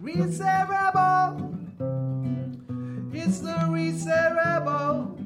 [0.00, 1.54] Reset Rebel.
[3.12, 5.16] It's the Reset Rebel.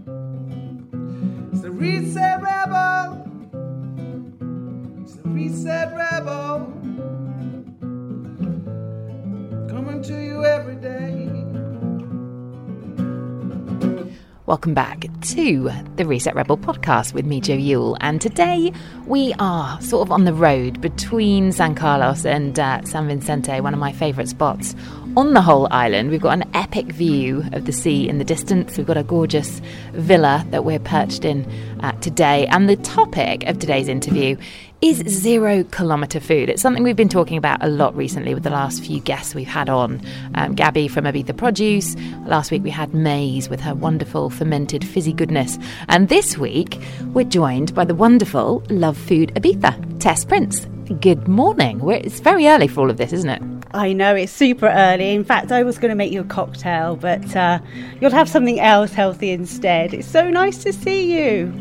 [1.52, 3.24] It's the Reset Rebel.
[5.02, 6.72] It's the Reset Rebel.
[9.68, 11.27] Coming to you every day.
[14.48, 17.98] Welcome back to the Reset Rebel podcast with me, Joe Yule.
[18.00, 18.72] And today
[19.04, 23.74] we are sort of on the road between San Carlos and uh, San Vicente, one
[23.74, 24.74] of my favourite spots
[25.16, 26.10] on the whole island.
[26.10, 28.76] We've got an epic view of the sea in the distance.
[28.76, 29.60] We've got a gorgeous
[29.92, 31.44] villa that we're perched in
[31.80, 32.46] uh, today.
[32.46, 34.36] And the topic of today's interview
[34.80, 36.48] is zero kilometre food.
[36.48, 39.46] It's something we've been talking about a lot recently with the last few guests we've
[39.46, 40.00] had on.
[40.34, 41.96] Um, Gabby from Ibiza Produce.
[42.26, 45.58] Last week we had Maize with her wonderful fermented fizzy goodness.
[45.88, 46.80] And this week
[47.12, 50.68] we're joined by the wonderful Love Food Ibiza, Tess Prince.
[50.88, 51.80] Good morning.
[51.80, 53.42] We're, it's very early for all of this, isn't it?
[53.72, 55.10] I know it's super early.
[55.10, 57.58] In fact, I was going to make you a cocktail, but uh,
[58.00, 59.92] you'll have something else healthy instead.
[59.92, 61.52] It's so nice to see you.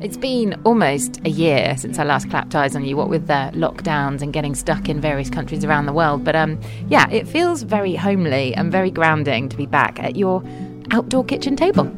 [0.00, 3.52] It's been almost a year since I last clapped eyes on you, what with the
[3.54, 6.24] lockdowns and getting stuck in various countries around the world.
[6.24, 10.42] But um, yeah, it feels very homely and very grounding to be back at your
[10.90, 11.88] outdoor kitchen table.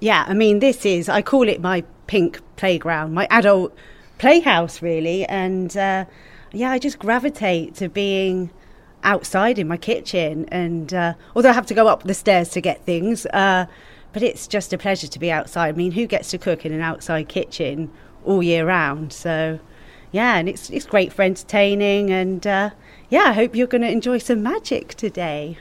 [0.00, 3.72] Yeah, I mean, this is, I call it my pink playground, my adult
[4.20, 5.24] playhouse, really.
[5.26, 6.04] And uh,
[6.52, 8.50] yeah, I just gravitate to being
[9.02, 10.46] outside in my kitchen.
[10.52, 13.66] And uh, although I have to go up the stairs to get things, uh,
[14.12, 15.68] but it's just a pleasure to be outside.
[15.70, 17.90] I mean, who gets to cook in an outside kitchen
[18.24, 19.12] all year round?
[19.12, 19.58] So,
[20.12, 22.10] yeah, and it's it's great for entertaining.
[22.10, 22.70] And uh,
[23.08, 25.58] yeah, I hope you're going to enjoy some magic today.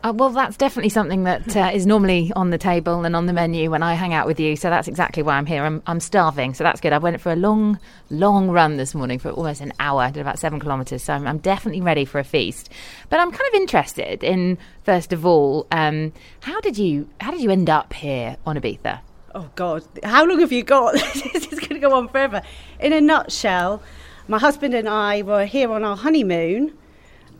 [0.00, 3.32] Uh, well, that's definitely something that uh, is normally on the table and on the
[3.32, 4.54] menu when I hang out with you.
[4.54, 5.64] So that's exactly why I'm here.
[5.64, 6.92] I'm, I'm starving, so that's good.
[6.92, 10.02] I went for a long, long run this morning for almost an hour.
[10.02, 12.70] I did about seven kilometres, so I'm, I'm definitely ready for a feast.
[13.08, 17.40] But I'm kind of interested in first of all, um, how did you how did
[17.40, 19.00] you end up here on Ibiza?
[19.34, 20.92] Oh God, how long have you got?
[21.32, 22.42] this is going to go on forever.
[22.78, 23.82] In a nutshell,
[24.28, 26.72] my husband and I were here on our honeymoon,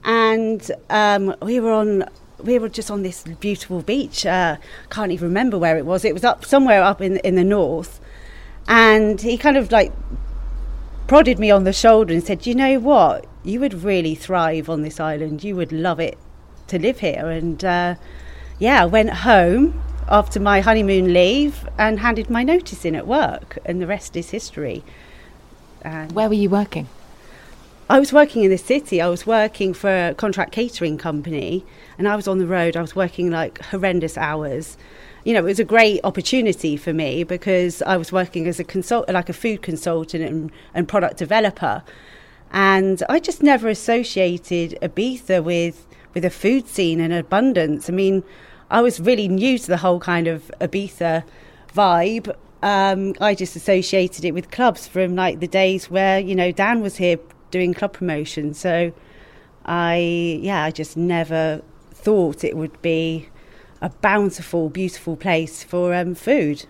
[0.02, 2.04] and um, we were on
[2.42, 4.24] we were just on this beautiful beach.
[4.24, 4.56] Uh,
[4.90, 6.04] can't even remember where it was.
[6.04, 8.00] It was up somewhere up in in the north,
[8.66, 9.92] and he kind of like
[11.06, 13.26] prodded me on the shoulder and said, "You know what?
[13.44, 15.42] You would really thrive on this island.
[15.42, 16.18] You would love it
[16.68, 17.94] to live here." And uh,
[18.58, 23.58] yeah, I went home after my honeymoon leave and handed my notice in at work,
[23.64, 24.82] and the rest is history.
[25.82, 26.88] And Where were you working?
[27.90, 29.00] I was working in the city.
[29.00, 31.64] I was working for a contract catering company,
[31.96, 32.76] and I was on the road.
[32.76, 34.76] I was working like horrendous hours.
[35.24, 38.64] You know, it was a great opportunity for me because I was working as a
[38.64, 41.82] consult, like a food consultant and, and product developer,
[42.52, 47.88] and I just never associated Ibiza with with a food scene and abundance.
[47.88, 48.22] I mean,
[48.70, 51.24] I was really new to the whole kind of Ibiza
[51.74, 52.36] vibe.
[52.62, 56.82] Um, I just associated it with clubs from like the days where you know Dan
[56.82, 57.18] was here
[57.50, 58.54] doing club promotion.
[58.54, 58.92] So
[59.64, 63.28] I, yeah, I just never thought it would be
[63.80, 66.66] a bountiful, beautiful place for um, food.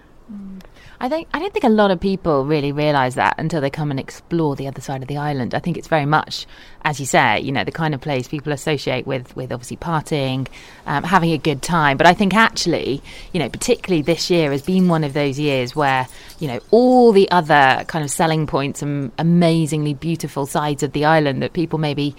[1.00, 3.92] I think I don't think a lot of people really realise that until they come
[3.92, 5.54] and explore the other side of the island.
[5.54, 6.44] I think it's very much,
[6.82, 10.48] as you say, you know, the kind of place people associate with with obviously partying,
[10.87, 11.98] um, having a good time.
[11.98, 13.00] But I think actually,
[13.32, 16.08] you know, particularly this year has been one of those years where
[16.41, 21.04] you know all the other kind of selling points and amazingly beautiful sides of the
[21.04, 22.16] island that people maybe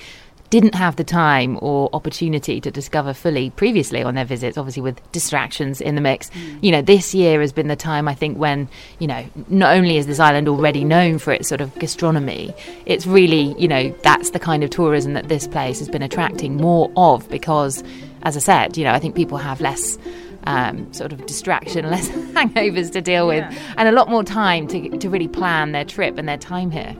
[0.50, 5.00] didn't have the time or opportunity to discover fully previously on their visits, obviously with
[5.12, 6.32] distractions in the mix.
[6.62, 8.68] You know, this year has been the time I think when,
[8.98, 12.54] you know, not only is this island already known for its sort of gastronomy,
[12.86, 16.58] it's really, you know, that's the kind of tourism that this place has been attracting
[16.58, 17.84] more of because,
[18.24, 19.98] as I said, you know, I think people have less.
[20.46, 23.44] Um, sort of distraction, less hangovers to deal with,
[23.76, 26.96] and a lot more time to, to really plan their trip and their time here.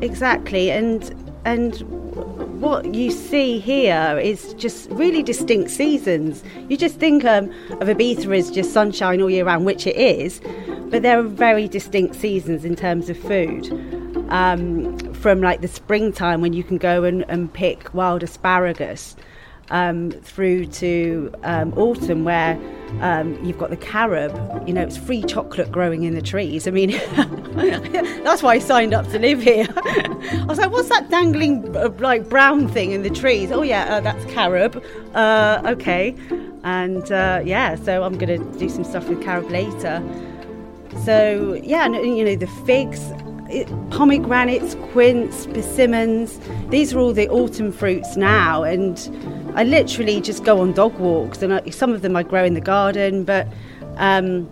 [0.00, 1.84] Exactly, and and
[2.60, 6.42] what you see here is just really distinct seasons.
[6.68, 7.50] You just think um,
[7.80, 10.40] of Ibiza as just sunshine all year round, which it is,
[10.90, 13.70] but there are very distinct seasons in terms of food.
[14.30, 19.14] Um, from like the springtime when you can go and, and pick wild asparagus.
[19.68, 22.56] Um, through to um, autumn, where
[23.00, 24.32] um, you've got the carob.
[24.66, 26.66] You know, it's free chocolate growing in the trees.
[26.66, 26.90] I mean,
[28.22, 29.66] that's why I signed up to live here.
[29.76, 33.96] I was like, "What's that dangling uh, like brown thing in the trees?" Oh yeah,
[33.96, 34.82] uh, that's carob.
[35.14, 36.14] Uh, okay,
[36.62, 40.02] and uh, yeah, so I'm going to do some stuff with carob later.
[41.04, 43.00] So yeah, and, you know the figs.
[43.48, 46.40] it, pomegranates, quince, persimmons.
[46.68, 48.96] These are all the autumn fruits now, and
[49.56, 52.52] I literally just go on dog walks, and I, some of them I grow in
[52.52, 53.24] the garden.
[53.24, 53.48] But
[53.96, 54.44] um,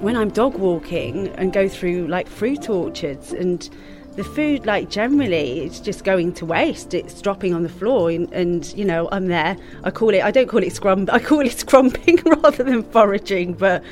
[0.00, 3.68] when I'm dog walking and go through like fruit orchards and
[4.16, 8.30] the food like generally it's just going to waste it's dropping on the floor and,
[8.32, 11.40] and, you know i'm there i call it i don't call it scrum i call
[11.40, 13.84] it scrumping rather than foraging but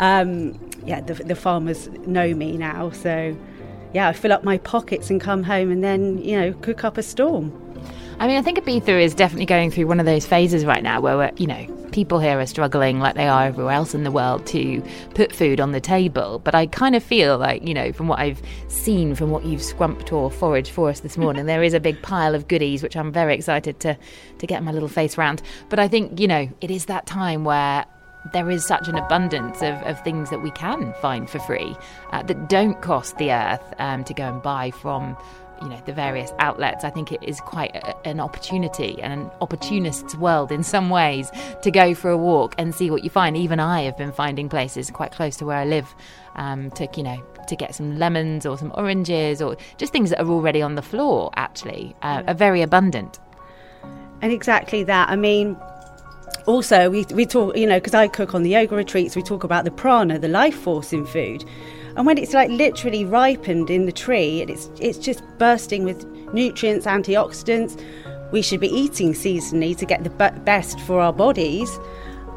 [0.00, 3.34] um, yeah the, the farmers know me now so
[3.94, 6.98] yeah i fill up my pockets and come home and then you know cook up
[6.98, 7.50] a storm
[8.18, 11.00] I mean, I think Ibiza is definitely going through one of those phases right now
[11.00, 14.46] where, you know, people here are struggling like they are everywhere else in the world
[14.46, 14.82] to
[15.14, 16.38] put food on the table.
[16.38, 19.62] But I kind of feel like, you know, from what I've seen from what you've
[19.62, 22.96] scrumped or foraged for us this morning, there is a big pile of goodies which
[22.96, 23.96] I'm very excited to,
[24.38, 25.42] to get my little face round.
[25.68, 27.84] But I think, you know, it is that time where
[28.32, 31.76] there is such an abundance of, of things that we can find for free
[32.10, 35.16] uh, that don't cost the earth um, to go and buy from
[35.64, 39.30] you know the various outlets i think it is quite a, an opportunity and an
[39.40, 41.30] opportunist's world in some ways
[41.62, 43.36] to go for a walk and see what you find.
[43.36, 45.92] Even i have been finding places quite close to where i live
[46.36, 50.20] um, to you know to get some lemons or some oranges or just things that
[50.20, 53.18] are already on the floor actually uh, are very abundant.
[54.22, 55.10] And exactly that.
[55.10, 55.56] I mean
[56.46, 59.44] also we, we talk you know because i cook on the yoga retreats we talk
[59.44, 61.44] about the prana the life force in food
[61.96, 66.04] and when it's like literally ripened in the tree and it's it's just bursting with
[66.32, 67.80] nutrients, antioxidants,
[68.32, 71.78] we should be eating seasonally to get the best for our bodies.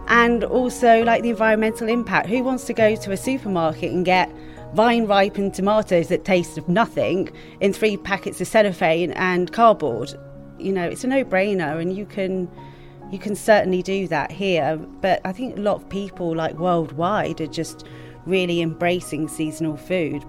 [0.10, 2.30] And also like the environmental impact.
[2.30, 4.32] Who wants to go to a supermarket and get
[4.74, 10.14] vine ripened tomatoes that taste of nothing in three packets of cellophane and cardboard?
[10.60, 12.50] You know, it's a no brainer and you can
[13.12, 14.78] you can certainly do that here.
[14.78, 17.86] But I think a lot of people like worldwide are just
[18.28, 20.24] really embracing seasonal food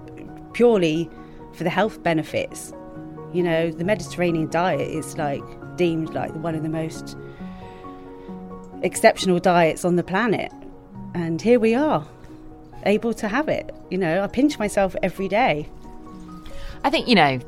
[0.53, 1.11] purely
[1.53, 2.73] for the health benefits.
[3.33, 5.43] You know, the Mediterranean diet is like
[5.77, 7.17] deemed like one of the most
[8.83, 10.53] exceptional diets on the planet.
[11.15, 12.07] And here we are,
[12.85, 13.75] able to have it.
[13.91, 15.69] You know, I pinch myself every day.
[16.85, 17.41] I think, you know,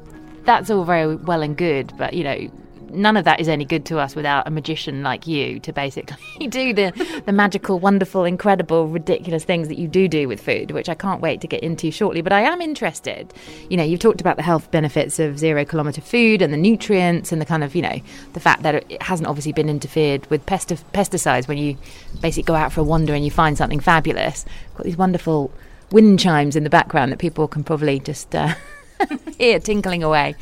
[0.44, 2.50] that's all very well and good, but, you know,
[2.92, 6.46] none of that is any good to us without a magician like you to basically
[6.48, 10.88] do the, the magical, wonderful, incredible, ridiculous things that you do do with food, which
[10.88, 12.20] I can't wait to get into shortly.
[12.22, 13.32] But I am interested.
[13.68, 17.32] You know, you've talked about the health benefits of zero kilometre food and the nutrients
[17.32, 18.00] and the kind of, you know,
[18.32, 21.76] the fact that it hasn't obviously been interfered with pesti- pesticides when you
[22.20, 24.44] basically go out for a wander and you find something fabulous.
[24.76, 25.50] Got these wonderful
[25.90, 28.34] wind chimes in the background that people can probably just.
[28.34, 28.54] Uh,
[29.38, 30.34] here tinkling away.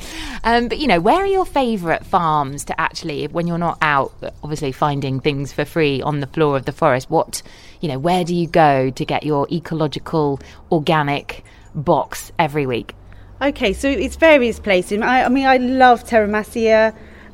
[0.43, 4.13] Um, but you know, where are your favourite farms to actually, when you're not out,
[4.43, 7.09] obviously finding things for free on the floor of the forest?
[7.09, 7.41] What,
[7.81, 10.39] you know, where do you go to get your ecological,
[10.71, 11.43] organic
[11.75, 12.95] box every week?
[13.41, 15.01] Okay, so it's various places.
[15.01, 16.27] I, I mean, I love Terra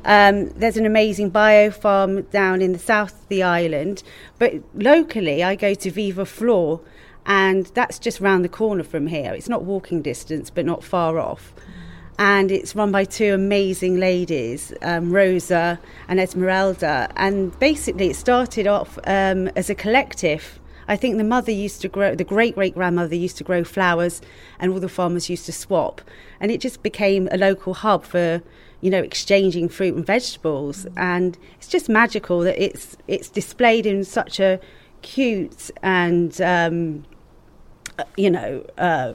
[0.04, 4.04] Um, there's an amazing bio farm down in the south of the island,
[4.38, 6.80] but locally I go to Viva Flor,
[7.26, 9.34] and that's just round the corner from here.
[9.34, 11.52] It's not walking distance, but not far off.
[12.18, 15.78] And it's run by two amazing ladies, um, Rosa
[16.08, 17.10] and Esmeralda.
[17.16, 20.58] And basically, it started off um, as a collective.
[20.88, 24.22] I think the mother used to grow, the great great grandmother used to grow flowers,
[24.60, 26.00] and all the farmers used to swap.
[26.40, 28.40] And it just became a local hub for,
[28.80, 30.86] you know, exchanging fruit and vegetables.
[30.96, 34.60] And it's just magical that it's it's displayed in such a
[35.02, 37.04] cute and um,
[38.16, 39.14] you know, uh,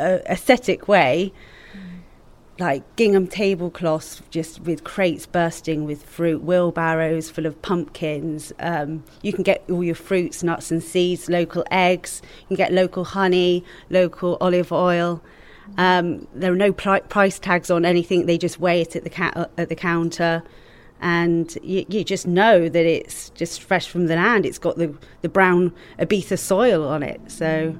[0.00, 1.32] aesthetic way,
[2.58, 8.52] like gingham tablecloths just with crates bursting with fruit, wheelbarrows full of pumpkins.
[8.60, 12.22] Um, you can get all your fruits, nuts, and seeds, local eggs.
[12.42, 15.22] You can get local honey, local olive oil.
[15.78, 19.10] Um, there are no pr- price tags on anything; they just weigh it at the
[19.10, 20.42] ca- at the counter,
[21.00, 24.44] and you, you, just know that it's just fresh from the land.
[24.44, 27.78] It's got the the brown Ibiza soil on it, so.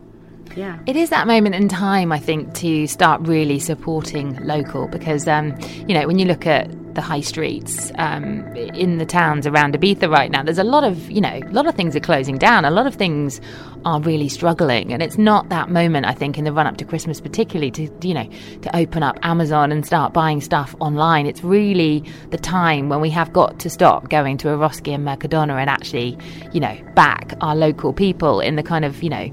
[0.56, 0.78] Yeah.
[0.86, 5.58] It is that moment in time, I think, to start really supporting local because, um,
[5.86, 10.10] you know, when you look at the high streets um, in the towns around Ibiza
[10.10, 12.64] right now, there's a lot of, you know, a lot of things are closing down.
[12.64, 13.40] A lot of things
[13.84, 14.92] are really struggling.
[14.92, 17.90] And it's not that moment, I think, in the run up to Christmas, particularly to,
[18.06, 18.28] you know,
[18.60, 21.26] to open up Amazon and start buying stuff online.
[21.26, 25.58] It's really the time when we have got to stop going to Eroski and Mercadona
[25.58, 26.18] and actually,
[26.52, 29.32] you know, back our local people in the kind of, you know,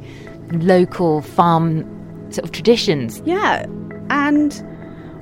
[0.52, 1.84] local farm
[2.32, 3.22] sort of traditions.
[3.26, 3.66] Yeah,
[4.10, 4.66] and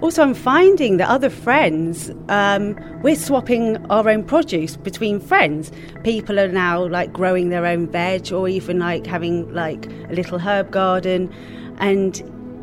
[0.01, 5.72] also I'm finding that other friends, um, we're swapping our own produce between friends.
[6.03, 10.39] People are now like growing their own veg or even like having like a little
[10.39, 11.34] herb garden,
[11.79, 12.22] and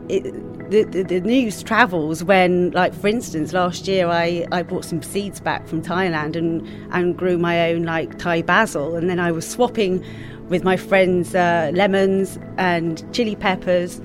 [0.09, 0.23] it,
[0.71, 5.03] the, the, the news travels when, like, for instance, last year I, I brought some
[5.03, 8.97] seeds back from Thailand and, and grew my own, like, Thai basil.
[8.97, 10.05] And then I was swapping
[10.49, 14.01] with my friends uh, lemons and chili peppers.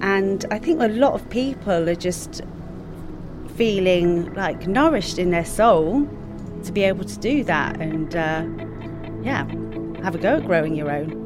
[0.00, 2.42] And I think a lot of people are just
[3.56, 6.08] feeling like nourished in their soul
[6.64, 8.44] to be able to do that and, uh,
[9.22, 9.44] yeah,
[10.02, 11.20] have a go at growing your own.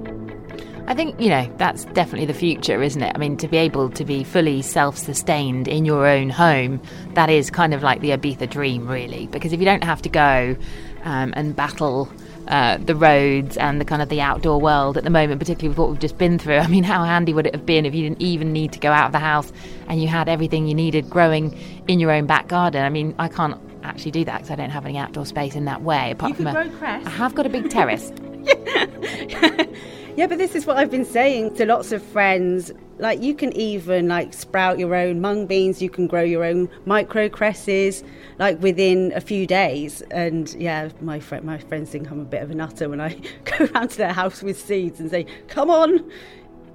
[0.87, 3.13] I think, you know, that's definitely the future, isn't it?
[3.15, 6.83] I mean, to be able to be fully self sustained in your own home,
[7.15, 9.27] that is kind of like the Ibiza dream, really.
[9.29, 10.57] Because if you don't have to go
[11.05, 12.11] um, and battle
[12.49, 15.79] uh, the roads and the kind of the outdoor world at the moment, particularly with
[15.79, 16.57] what we've just been through.
[16.59, 18.91] I mean, how handy would it have been if you didn't even need to go
[18.91, 19.53] out of the house
[19.89, 21.59] and you had everything you needed growing
[21.89, 22.85] in your own back garden?
[22.85, 25.67] I mean, I can't actually do that because I don't have any outdoor space in
[25.67, 26.13] that way.
[26.13, 26.71] Apart you from a.
[26.83, 28.13] I have got a big terrace.
[30.17, 32.71] Yeah, but this is what I've been saying to lots of friends.
[32.99, 35.83] Like, you can even like sprout your own mung beans.
[35.83, 38.05] You can grow your own micro cresses,
[38.39, 40.03] like within a few days.
[40.13, 43.15] And yeah, my friend, my friends think I'm a bit of a nutter when I
[43.45, 46.09] go around to their house with seeds and say, "Come on,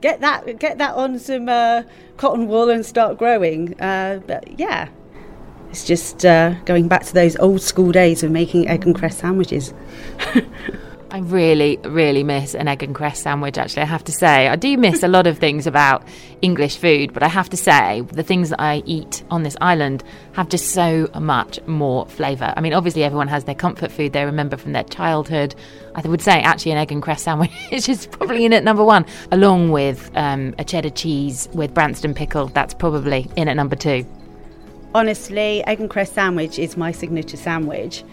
[0.01, 1.84] get that, get that on some uh,
[2.17, 4.89] cotton wool and start growing." Uh, but yeah,
[5.69, 9.19] it's just uh, going back to those old school days of making egg and cress
[9.19, 9.74] sandwiches.
[11.12, 14.48] I really, really miss an egg and cress sandwich, actually, I have to say.
[14.48, 16.04] I do miss a lot of things about
[16.44, 20.04] English food, but I have to say, the things that I eat on this island
[20.34, 22.54] have just so much more flavour.
[22.56, 25.56] I mean, obviously, everyone has their comfort food they remember from their childhood.
[25.96, 29.04] I would say, actually, an egg and cress sandwich is probably in at number one,
[29.32, 32.50] along with um, a cheddar cheese with Branston pickle.
[32.50, 34.06] That's probably in at number two.
[34.94, 38.04] Honestly, egg and cress sandwich is my signature sandwich.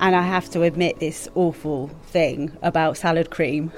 [0.00, 3.72] And I have to admit this awful thing about salad cream.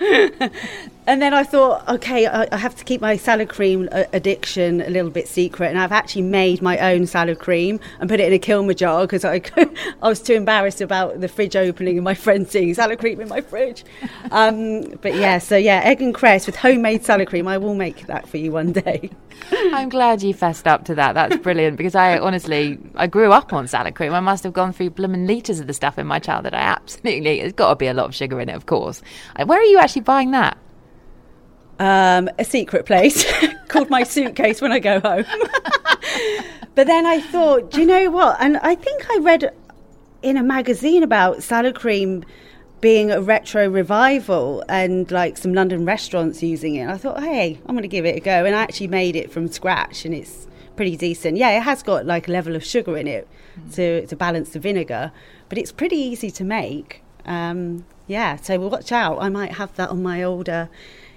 [1.08, 4.82] and then I thought, okay, I, I, have to keep my salad cream uh, addiction
[4.82, 5.68] a little bit secret.
[5.68, 9.06] And I've actually made my own salad cream and put it in a Kilner jar
[9.06, 9.40] because I,
[10.02, 13.28] I was too embarrassed about the fridge opening and my friend seeing salad cream in
[13.28, 13.86] my fridge.
[14.30, 17.48] Um, but yeah, so yeah, egg and cress with homemade salad cream.
[17.48, 19.10] I will make that for you one day.
[19.50, 21.14] I'm glad you fessed up to that.
[21.14, 24.12] That's brilliant because I honestly I grew up on salad cream.
[24.12, 26.52] I must have gone through blooming litres of the stuff in my childhood.
[26.52, 29.00] I absolutely it's got to be a lot of sugar in it, of course.
[29.42, 30.58] Where are you actually buying that?
[31.78, 33.24] Um, a secret place
[33.68, 35.24] called my suitcase when I go home.
[36.74, 38.36] but then I thought, do you know what?
[38.40, 39.52] And I think I read
[40.22, 42.24] in a magazine about salad cream
[42.80, 46.88] being a retro revival and like some London restaurants using it.
[46.88, 48.44] I thought, hey, I'm going to give it a go.
[48.44, 51.36] And I actually made it from scratch and it's pretty decent.
[51.36, 53.74] Yeah, it has got like a level of sugar in it mm.
[53.74, 55.12] to, to balance the vinegar,
[55.48, 57.02] but it's pretty easy to make.
[57.24, 59.18] Um, yeah, so watch out.
[59.20, 60.68] I might have that on my older.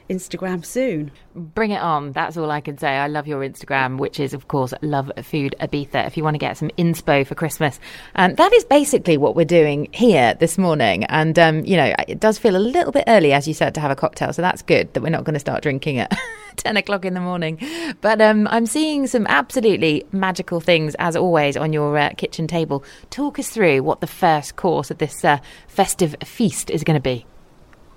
[0.10, 1.12] Instagram soon.
[1.36, 2.12] Bring it on.
[2.12, 2.90] That's all I can say.
[2.90, 6.40] I love your Instagram, which is, of course, Love Food Ibiza, if you want to
[6.40, 7.80] get some inspo for Christmas.
[8.16, 11.06] And that is basically what we're doing here this morning.
[11.06, 13.82] And, um, you know, it does feel a little bit early, as you said, to
[13.82, 14.34] have a cocktail.
[14.34, 16.18] So that's good that we're not going to start drinking at
[16.58, 17.60] 10 o'clock in the morning.
[18.02, 22.84] But um, I'm seeing some absolutely magical things, as always, on your uh, kitchen table.
[23.10, 27.02] Talk us through what the first course of this uh, festive feast is going to
[27.02, 27.26] be.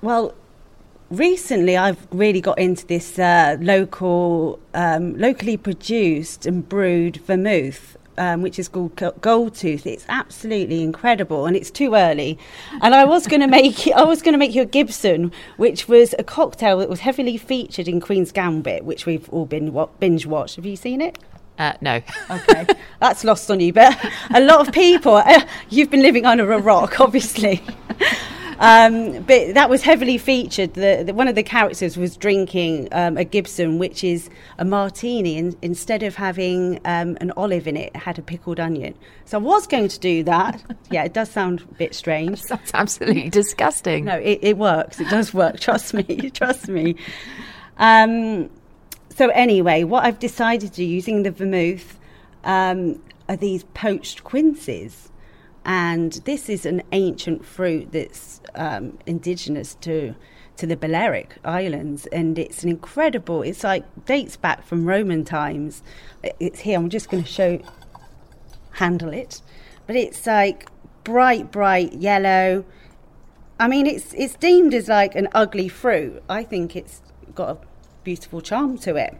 [0.02, 0.34] Well,
[1.10, 7.96] recently I've really got into this uh, local, um, locally produced and brewed vermouth.
[8.16, 9.88] Um, which is called Gold Tooth.
[9.88, 12.38] It's absolutely incredible, and it's too early.
[12.80, 15.88] And I was going to make I was going to make you a Gibson, which
[15.88, 20.26] was a cocktail that was heavily featured in Queen's Gambit, which we've all been binge
[20.26, 20.54] watched.
[20.54, 21.18] Have you seen it?
[21.58, 22.00] Uh, no.
[22.30, 22.66] okay,
[23.00, 23.72] that's lost on you.
[23.72, 23.98] But
[24.32, 27.62] a lot of people, uh, you've been living under a rock, obviously.
[28.58, 30.74] Um, but that was heavily featured.
[30.74, 35.38] The, the, one of the characters was drinking um, a Gibson, which is a martini,
[35.38, 38.94] and instead of having um, an olive in it, it had a pickled onion.
[39.24, 40.62] So I was going to do that.
[40.90, 42.42] yeah, it does sound a bit strange.
[42.42, 44.04] That sounds absolutely disgusting.
[44.04, 45.00] No, it, it, works.
[45.00, 45.60] It does work.
[45.60, 46.30] Trust me.
[46.34, 46.96] Trust me.
[47.78, 48.50] Um,
[49.10, 51.98] so anyway, what I've decided to do using the vermouth
[52.44, 55.10] um, are these poached quinces.
[55.64, 60.14] And this is an ancient fruit that's um, indigenous to
[60.56, 63.42] to the Balearic Islands, and it's an incredible.
[63.42, 65.82] It's like dates back from Roman times.
[66.38, 66.78] It's here.
[66.78, 67.60] I'm just going to show,
[68.72, 69.42] handle it,
[69.86, 70.68] but it's like
[71.02, 72.64] bright, bright yellow.
[73.58, 76.22] I mean, it's it's deemed as like an ugly fruit.
[76.28, 77.02] I think it's
[77.34, 77.58] got a
[78.04, 79.16] beautiful charm to it.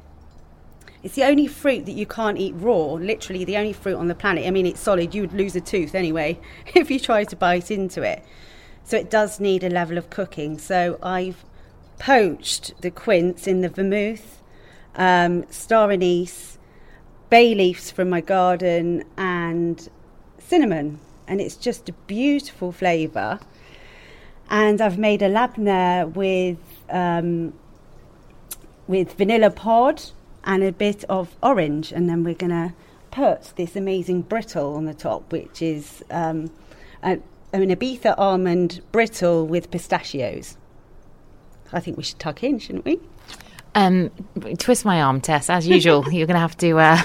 [1.02, 4.14] It's the only fruit that you can't eat raw, literally the only fruit on the
[4.14, 4.46] planet.
[4.46, 6.38] I mean, it's solid, you would lose a tooth anyway
[6.74, 8.24] if you tried to bite into it.
[8.84, 10.58] So it does need a level of cooking.
[10.58, 11.44] So I've
[11.98, 14.42] poached the quince in the vermouth
[14.96, 16.58] um, star anise,
[17.30, 19.88] bay leaves from my garden, and
[20.38, 21.00] cinnamon.
[21.26, 23.40] And it's just a beautiful flavour.
[24.50, 26.58] And I've made a labneh with
[26.90, 27.54] um,
[28.86, 30.02] with vanilla pod
[30.44, 32.74] and a bit of orange, and then we're going to
[33.10, 36.50] put this amazing brittle on the top, which is um,
[37.02, 37.18] a,
[37.62, 40.56] an Ibiza almond brittle with pistachios.
[41.72, 43.00] I think we should tuck in, shouldn't we?
[43.74, 44.10] Um,
[44.58, 45.50] twist my arm, Tess.
[45.50, 46.78] As usual, you're going to have to.
[46.78, 47.02] Uh,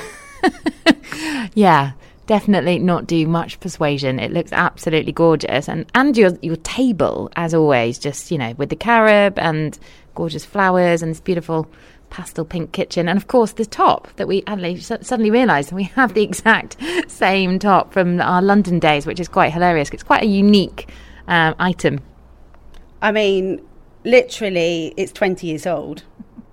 [1.54, 1.92] yeah,
[2.28, 4.20] definitely not do much persuasion.
[4.20, 8.70] It looks absolutely gorgeous, and and your your table, as always, just you know with
[8.70, 9.78] the carob and
[10.16, 11.68] gorgeous flowers and this beautiful
[12.10, 14.44] pastel pink kitchen, and of course the top that we
[14.80, 19.54] suddenly realised we have the exact same top from our London days, which is quite
[19.54, 19.90] hilarious.
[19.90, 20.90] It's quite a unique
[21.28, 22.00] um, item.
[23.02, 23.66] I mean,
[24.04, 26.04] literally, it's 20 years old.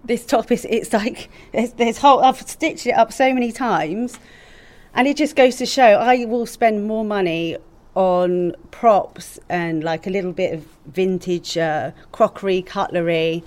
[0.05, 4.19] This top is, it's like, there's, there's whole, I've stitched it up so many times.
[4.95, 7.57] And it just goes to show I will spend more money
[7.95, 13.43] on props and like a little bit of vintage uh, crockery, cutlery.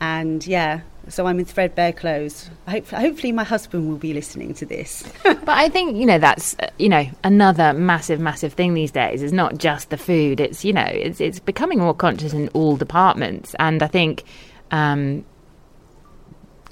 [0.00, 2.50] And yeah, so I'm in threadbare clothes.
[2.68, 5.04] Hope, hopefully, my husband will be listening to this.
[5.24, 9.22] but I think you know that's uh, you know another massive, massive thing these days
[9.22, 10.40] is not just the food.
[10.40, 14.24] It's you know it's it's becoming more conscious in all departments, and I think.
[14.70, 15.24] Um,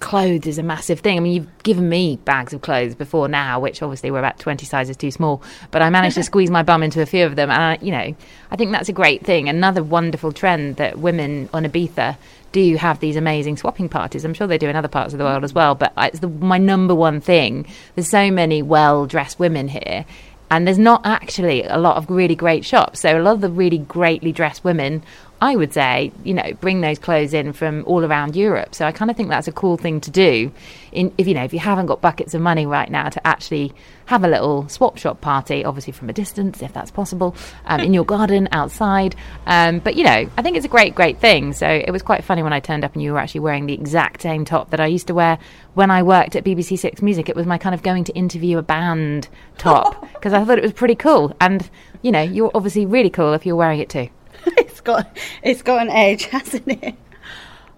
[0.01, 1.17] clothes is a massive thing.
[1.17, 4.67] I mean, you've given me bags of clothes before now, which obviously were about 20
[4.67, 7.51] sizes too small, but I managed to squeeze my bum into a few of them.
[7.51, 8.15] And, I, you know,
[8.51, 9.49] I think that's a great thing.
[9.49, 12.17] Another wonderful trend that women on Ibiza
[12.57, 14.25] do have these amazing swapping parties.
[14.25, 16.29] I'm sure they do in other parts of the world as well, but it's the,
[16.29, 17.67] my number one thing.
[17.95, 20.07] There's so many well dressed women here.
[20.51, 23.01] And there's not actually a lot of really great shops.
[23.01, 25.03] So, a lot of the really greatly dressed women
[25.41, 28.75] I would say, you know, bring those clothes in from all around Europe.
[28.75, 30.51] So I kind of think that's a cool thing to do.
[30.93, 33.75] In, if you know, if you haven't got buckets of money right now to actually
[34.07, 37.93] have a little swap shop party, obviously from a distance, if that's possible, um, in
[37.93, 39.15] your garden outside.
[39.47, 41.53] Um, but you know, I think it's a great, great thing.
[41.53, 43.75] So it was quite funny when I turned up and you were actually wearing the
[43.75, 45.39] exact same top that I used to wear
[45.75, 47.29] when I worked at BBC Six Music.
[47.29, 50.65] It was my kind of going to interview a band top because I thought it
[50.65, 51.37] was pretty cool.
[51.43, 51.69] And
[52.01, 54.09] you know, you're obviously really cool if you're wearing it too.
[54.59, 56.95] it's got it's got an edge, hasn't it?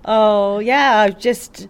[0.05, 1.69] Oh yeah, I've just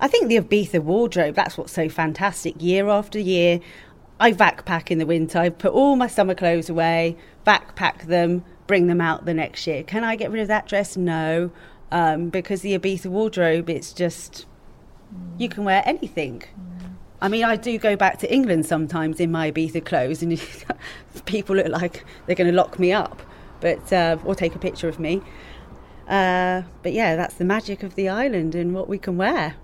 [0.00, 2.60] I think the Ibiza wardrobe, that's what's so fantastic.
[2.60, 3.60] Year after year,
[4.18, 5.38] I backpack in the winter.
[5.38, 9.82] I put all my summer clothes away, backpack them, bring them out the next year.
[9.82, 10.96] Can I get rid of that dress?
[10.96, 11.50] No,
[11.90, 14.46] um, because the Ibiza wardrobe, it's just
[15.38, 16.42] you can wear anything.
[17.22, 20.40] I mean, I do go back to England sometimes in my Ibiza clothes, and
[21.26, 23.22] people look like they're going to lock me up
[23.60, 25.22] but uh, or take a picture of me.
[26.08, 29.54] Uh, but yeah, that's the magic of the island and what we can wear.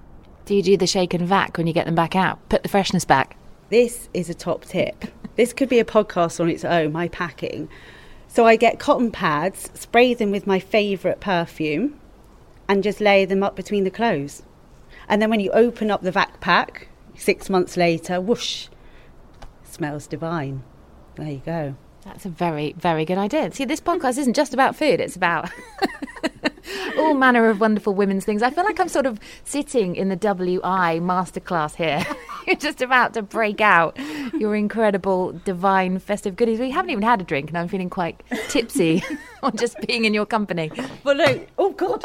[0.45, 2.49] Do you do the shake and vac when you get them back out?
[2.49, 3.37] Put the freshness back.
[3.69, 5.07] This is a top tip.
[5.35, 6.93] this could be a podcast on its own.
[6.93, 7.69] My packing.
[8.29, 11.99] So I get cotton pads, spray them with my favourite perfume,
[12.69, 14.43] and just lay them up between the clothes.
[15.09, 18.69] And then when you open up the vac pack six months later, whoosh,
[19.65, 20.63] smells divine.
[21.17, 21.77] There you go.
[22.07, 23.51] That's a very, very good idea.
[23.53, 25.51] See, this podcast isn't just about food, it's about
[26.99, 28.43] all manner of wonderful women's things.
[28.43, 32.07] I feel like I'm sort of sitting in the WI masterclass here.
[32.47, 33.99] You're just about to break out
[34.39, 36.61] your incredible, divine, festive goodies.
[36.61, 39.03] We haven't even had a drink, and I'm feeling quite tipsy
[39.43, 40.71] on just being in your company.
[41.03, 42.05] Well, no, oh God,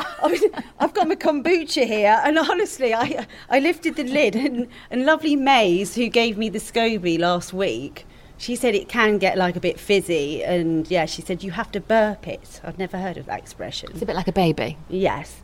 [0.80, 5.36] I've got my kombucha here, and honestly, I I lifted the lid, and, and lovely
[5.36, 8.08] Maze, who gave me the SCOBY last week,
[8.42, 11.72] she said it can get like a bit fizzy, and yeah, she said you have
[11.74, 12.60] to burp it.
[12.64, 13.92] I've never heard of that expression.
[13.92, 14.78] It's a bit like a baby.
[14.90, 15.42] Yes.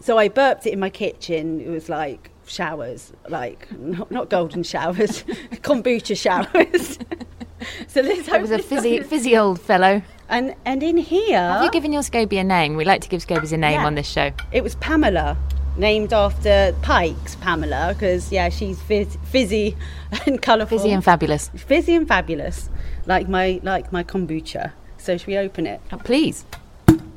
[0.00, 1.60] So I burped it in my kitchen.
[1.60, 5.22] It was like showers, like not, not golden showers,
[5.60, 6.98] kombucha showers.
[7.86, 10.00] so this it was a fizzy, fizzy old fellow.
[10.30, 12.74] And and in here, have you given your SCOBY a name?
[12.74, 13.86] We like to give scobies a name yeah.
[13.86, 14.30] on this show.
[14.50, 15.36] It was Pamela
[15.80, 19.76] named after Pikes, Pamela, because yeah, she's fizz, fizzy
[20.26, 20.78] and colourful.
[20.78, 21.48] Fizzy and fabulous.
[21.56, 22.68] Fizzy and fabulous,
[23.06, 24.72] like my like my kombucha.
[24.98, 25.80] So should we open it?
[25.90, 26.44] Oh, please.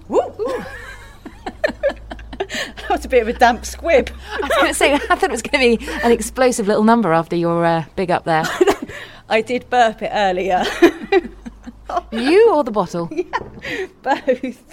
[0.08, 0.22] Woo!
[2.38, 4.10] that was a bit of a damp squib.
[4.32, 6.86] I was going to say, I thought it was going to be an explosive little
[6.86, 8.46] number after your uh, big up there.
[9.30, 10.64] I did burp it earlier.
[12.12, 13.10] you or the bottle?
[13.12, 14.73] Yeah, both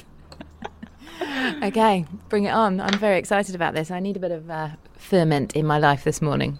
[1.62, 2.80] okay, bring it on.
[2.80, 3.90] I'm very excited about this.
[3.90, 6.58] I need a bit of uh, ferment in my life this morning.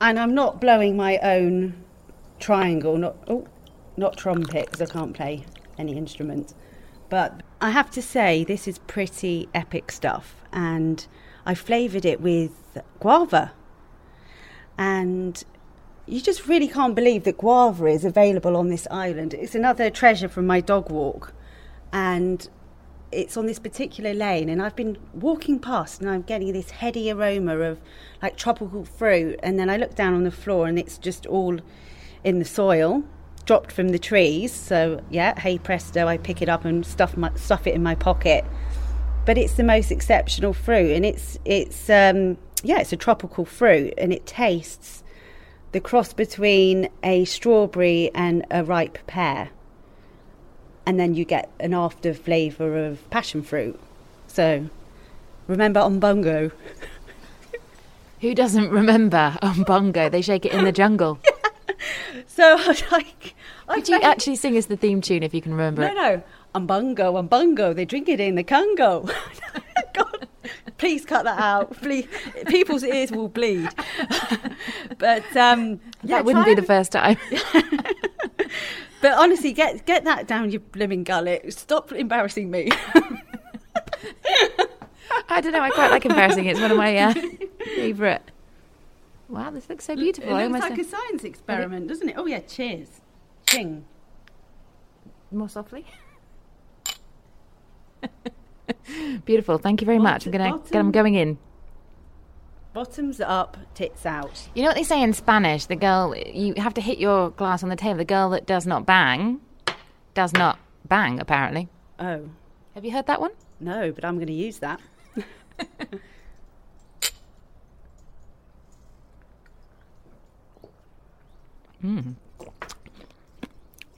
[0.00, 1.82] And I'm not blowing my own
[2.38, 3.46] triangle, not oh,
[3.96, 5.44] not trumpet because I can't play
[5.78, 6.54] any instrument.
[7.08, 11.06] But I have to say, this is pretty epic stuff, and
[11.46, 13.52] I flavoured it with guava.
[14.76, 15.42] And
[16.06, 19.32] you just really can't believe that guava is available on this island.
[19.34, 21.32] It's another treasure from my dog walk.
[21.92, 22.48] And
[23.14, 27.10] it's on this particular lane and I've been walking past and I'm getting this heady
[27.10, 27.80] aroma of
[28.22, 31.58] like tropical fruit and then I look down on the floor and it's just all
[32.24, 33.04] in the soil
[33.46, 34.52] dropped from the trees.
[34.52, 37.94] So yeah hey presto I pick it up and stuff my, stuff it in my
[37.94, 38.44] pocket.
[39.24, 43.94] But it's the most exceptional fruit and it's it's um, yeah it's a tropical fruit
[43.96, 45.02] and it tastes
[45.72, 49.50] the cross between a strawberry and a ripe pear
[50.86, 53.78] and then you get an after flavour of passion fruit.
[54.26, 54.68] So
[55.46, 56.52] remember Umbongo?
[58.20, 60.10] Who doesn't remember Umbongo?
[60.10, 61.18] They shake it in the jungle.
[62.26, 63.34] So I was like,
[63.68, 65.94] I Could you actually sing us the theme tune if you can remember No, it?
[65.94, 66.22] no,
[66.54, 67.74] Umbongo, Umbongo.
[67.74, 69.06] They drink it in the Congo.
[69.94, 70.26] God,
[70.78, 71.76] please cut that out.
[71.80, 72.06] Please,
[72.48, 73.68] people's ears will bleed.
[74.98, 77.18] but um, yeah, that wouldn't be the first time.
[79.04, 81.52] But honestly, get get that down your blooming gullet.
[81.52, 82.70] Stop embarrassing me.
[85.28, 85.60] I don't know.
[85.60, 86.46] I quite like embarrassing.
[86.46, 87.12] It's one of my uh,
[87.76, 88.30] favourite.
[89.28, 90.32] Wow, this looks so beautiful.
[90.32, 92.14] I It looks like a science experiment, doesn't it?
[92.16, 93.02] Oh yeah, cheers.
[93.46, 93.84] Ching.
[95.30, 95.84] more softly.
[99.26, 99.58] beautiful.
[99.58, 100.24] Thank you very much.
[100.24, 100.52] I'm gonna.
[100.52, 101.36] Bottom- I'm going in.
[102.74, 104.48] Bottoms up, tits out.
[104.54, 105.66] You know what they say in Spanish?
[105.66, 107.98] The girl you have to hit your glass on the table.
[107.98, 109.40] The girl that does not bang,
[110.12, 111.20] does not bang.
[111.20, 111.68] Apparently.
[112.00, 112.28] Oh
[112.74, 113.30] Have you heard that one?
[113.60, 114.80] no, but I'm going to use that.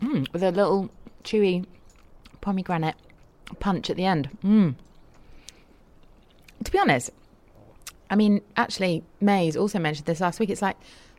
[0.03, 0.91] Mm, with a little
[1.25, 1.65] chewy
[2.41, 2.97] pomegranate
[3.61, 4.29] punch at the end.
[4.45, 4.75] Mm.
[6.65, 7.11] To be honest,
[8.11, 10.51] I mean, actually, Mays also mentioned this last week.
[10.51, 10.77] It's like,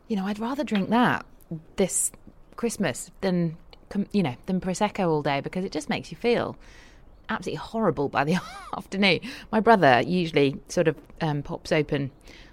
[0.08, 1.24] you know, I'd rather drink that
[1.76, 2.10] this
[2.56, 3.56] Christmas than,
[4.12, 6.56] you know, than prosecco all day because it just makes you feel
[7.28, 8.38] absolutely horrible by the
[8.76, 9.20] afternoon.
[9.52, 12.10] My brother usually sort of um, pops open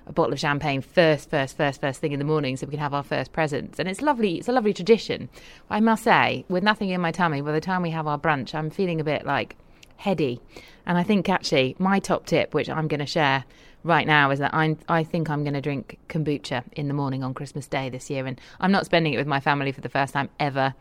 [0.07, 2.79] a bottle of champagne first, first, first, first thing in the morning so we can
[2.79, 3.79] have our first presents.
[3.79, 4.35] And it's lovely.
[4.35, 5.29] It's a lovely tradition.
[5.69, 8.53] I must say, with nothing in my tummy, by the time we have our brunch,
[8.53, 9.55] I'm feeling a bit like
[9.97, 10.41] heady.
[10.85, 13.45] And I think actually my top tip, which I'm going to share
[13.85, 17.23] right now, is that I'm, I think I'm going to drink kombucha in the morning
[17.23, 18.25] on Christmas Day this year.
[18.25, 20.73] And I'm not spending it with my family for the first time ever.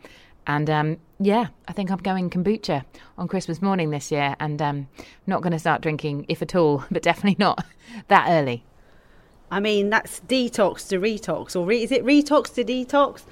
[0.47, 2.83] And um, yeah, I think I'm going kombucha
[3.17, 4.35] on Christmas morning this year.
[4.39, 4.87] And um,
[5.27, 7.63] not going to start drinking, if at all, but definitely not
[8.07, 8.63] that early.
[9.51, 13.23] I mean, that's detox to retox, or re- is it retox to detox?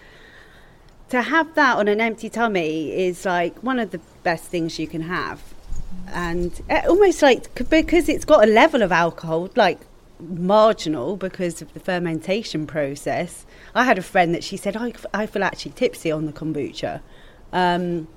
[1.09, 4.88] To have that on an empty tummy is like one of the best things you
[4.88, 5.52] can have,
[6.08, 9.79] and uh, almost like because it's got a level of alcohol, like
[10.19, 13.45] marginal because of the fermentation process.
[13.75, 17.01] I had a friend that she said, "I, I feel actually tipsy on the kombucha."
[17.51, 18.08] Um,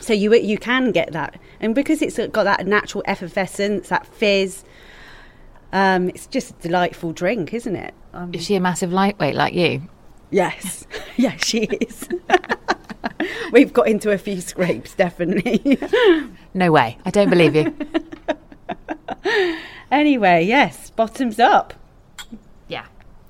[0.00, 4.64] so you you can get that, and because it's got that natural effervescence, that fizz,
[5.72, 7.94] um, it's just a delightful drink, isn't it?
[8.12, 9.82] Um, Is she a massive lightweight like you?
[10.30, 10.86] yes,
[11.16, 12.08] yes, she is.
[13.52, 15.78] We've got into a few scrapes, definitely.
[16.54, 16.98] No way.
[17.04, 17.74] I don't believe you.
[19.90, 21.74] anyway, yes, bottoms up.
[22.68, 22.86] Yeah.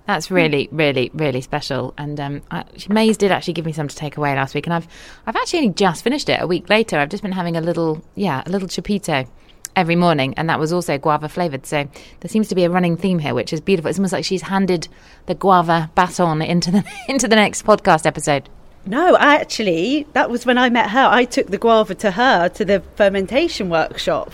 [0.06, 1.94] That's really, really, really special.
[1.98, 4.74] And um, I, Maze did actually give me some to take away last week, and
[4.74, 4.88] I've,
[5.26, 6.98] I've actually only just finished it a week later.
[6.98, 9.28] I've just been having a little, yeah, a little chupito
[9.76, 11.66] every morning, and that was also guava flavored.
[11.66, 11.88] So
[12.20, 13.88] there seems to be a running theme here, which is beautiful.
[13.88, 14.88] It's almost like she's handed
[15.26, 18.48] the guava baton into the into the next podcast episode.
[18.88, 21.06] No, actually, that was when I met her.
[21.10, 24.32] I took the guava to her to the fermentation workshop.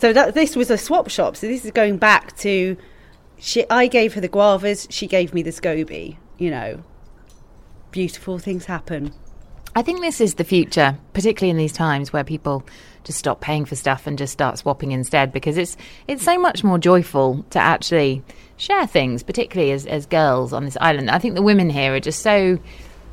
[0.00, 1.36] So that this was a swap shop.
[1.36, 2.76] So this is going back to
[3.38, 3.68] she.
[3.68, 4.86] I gave her the guavas.
[4.90, 6.16] She gave me the SCOBY.
[6.38, 6.84] You know,
[7.90, 9.12] beautiful things happen.
[9.74, 12.64] I think this is the future, particularly in these times where people
[13.02, 16.62] just stop paying for stuff and just start swapping instead, because it's it's so much
[16.62, 18.22] more joyful to actually
[18.56, 21.10] share things, particularly as, as girls on this island.
[21.10, 22.60] I think the women here are just so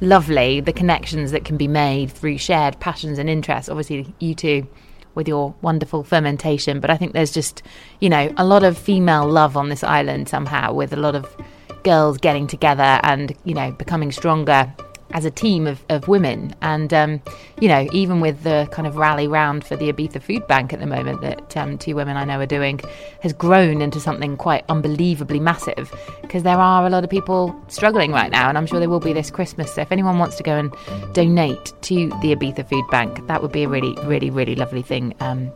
[0.02, 3.70] lovely, the connections that can be made through shared passions and interests.
[3.70, 4.68] Obviously, you two
[5.16, 7.64] with your wonderful fermentation, but I think there's just,
[8.02, 11.36] you know, a lot of female love on this island somehow, with a lot of
[11.84, 14.74] girls getting together and, you know, becoming stronger
[15.12, 16.56] as a team of, of women.
[16.62, 17.22] And, um,
[17.60, 20.80] you know, even with the kind of rally round for the Ibiza Food Bank at
[20.80, 22.80] the moment that um, two women I know are doing
[23.22, 28.12] has grown into something quite unbelievably massive because there are a lot of people struggling
[28.12, 28.50] right now.
[28.50, 29.74] And I'm sure there will be this Christmas.
[29.74, 30.74] So if anyone wants to go and
[31.14, 35.14] donate to the Ibiza Food Bank, that would be a really, really, really lovely thing.
[35.20, 35.52] Um,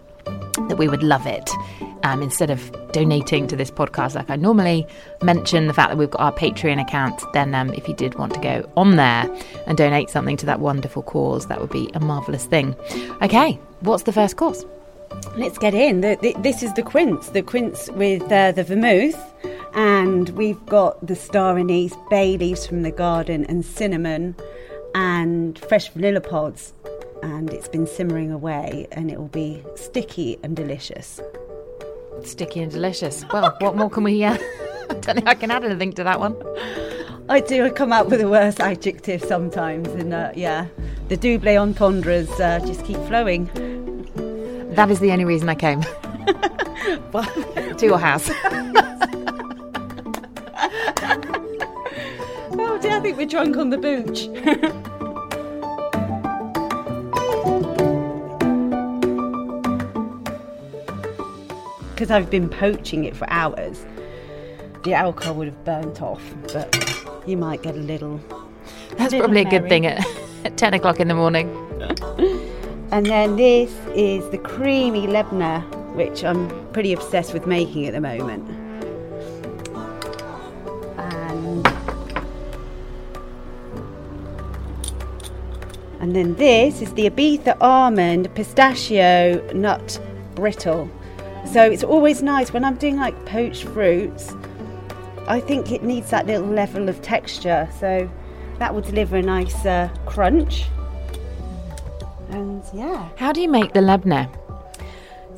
[0.67, 1.49] that we would love it.
[2.03, 4.87] Um, instead of donating to this podcast, like I normally
[5.21, 8.33] mention the fact that we've got our Patreon account, then um, if you did want
[8.33, 9.29] to go on there
[9.67, 12.75] and donate something to that wonderful cause, that would be a marvellous thing.
[13.21, 14.63] Okay, what's the first course?
[15.35, 16.01] Let's get in.
[16.01, 19.19] The, the, this is the quince, the quince with uh, the vermouth,
[19.73, 24.35] and we've got the star anise, bay leaves from the garden, and cinnamon,
[24.95, 26.73] and fresh vanilla pods.
[27.23, 31.19] And it's been simmering away, and it will be sticky and delicious.
[32.23, 33.25] Sticky and delicious.
[33.31, 34.23] Well, what more can we?
[34.23, 34.37] Uh,
[34.89, 36.35] I don't think I can add anything to that one.
[37.29, 37.65] I do.
[37.65, 40.67] I come out with the worst adjective sometimes, and uh, yeah,
[41.09, 43.45] the double entendres uh, just keep flowing.
[44.75, 45.81] That is the only reason I came
[47.11, 48.29] to your house.
[52.61, 54.89] Oh, dear, I think we're drunk on the booch.
[61.99, 63.85] Because I've been poaching it for hours,
[64.85, 66.73] the alcohol would have burnt off, but
[67.27, 68.21] you might get a little.
[68.91, 70.07] That's Little probably a good thing at,
[70.45, 71.49] at 10 o'clock in the morning.
[72.91, 75.61] And then this is the creamy Labneh,
[75.93, 78.49] which I'm pretty obsessed with making at the moment.
[80.97, 81.67] And
[85.99, 90.01] and then this is the Ibiza almond pistachio nut
[90.33, 90.89] brittle.
[91.51, 94.33] So it's always nice when I'm doing like poached fruits.
[95.27, 98.09] I think it needs that little level of texture, so
[98.59, 100.65] that will deliver a nice uh, crunch.
[102.29, 104.29] And yeah, How do you make the Labneh?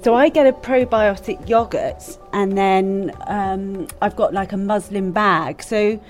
[0.04, 5.64] so I get a probiotic yogurt, and then um, I've got like a muslin bag.
[5.64, 6.02] So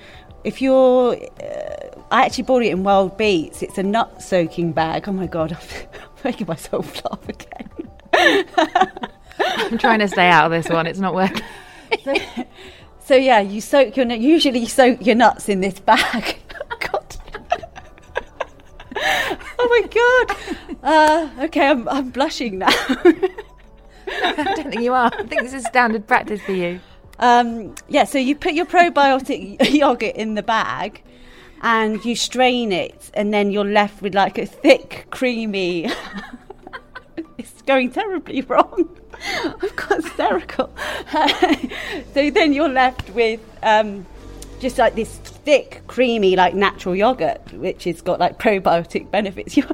[0.42, 3.62] if you're, uh, I actually bought it in Wild Beets.
[3.62, 5.08] It's a nut soaking bag.
[5.08, 5.52] Oh my god,
[5.94, 7.68] I'm making myself laugh again.
[9.56, 10.86] I'm trying to stay out of this one.
[10.86, 11.44] It's not working.
[13.04, 14.06] So yeah, you soak your.
[14.10, 16.38] Usually, you soak your nuts in this bag.
[16.80, 17.16] God.
[19.58, 20.36] oh my god.
[20.82, 22.68] Uh, okay, I'm, I'm blushing now.
[22.70, 25.10] I don't think you are.
[25.12, 26.80] I think this is standard practice for you.
[27.18, 31.02] Um, yeah, so you put your probiotic yogurt in the bag
[31.60, 35.90] and you strain it, and then you're left with like a thick, creamy.
[37.38, 38.88] it's going terribly wrong.
[39.44, 40.70] I've got hysterical.
[42.14, 44.06] so then you're left with um,
[44.60, 49.56] just like this thick, creamy, like natural yogurt, which has got like probiotic benefits.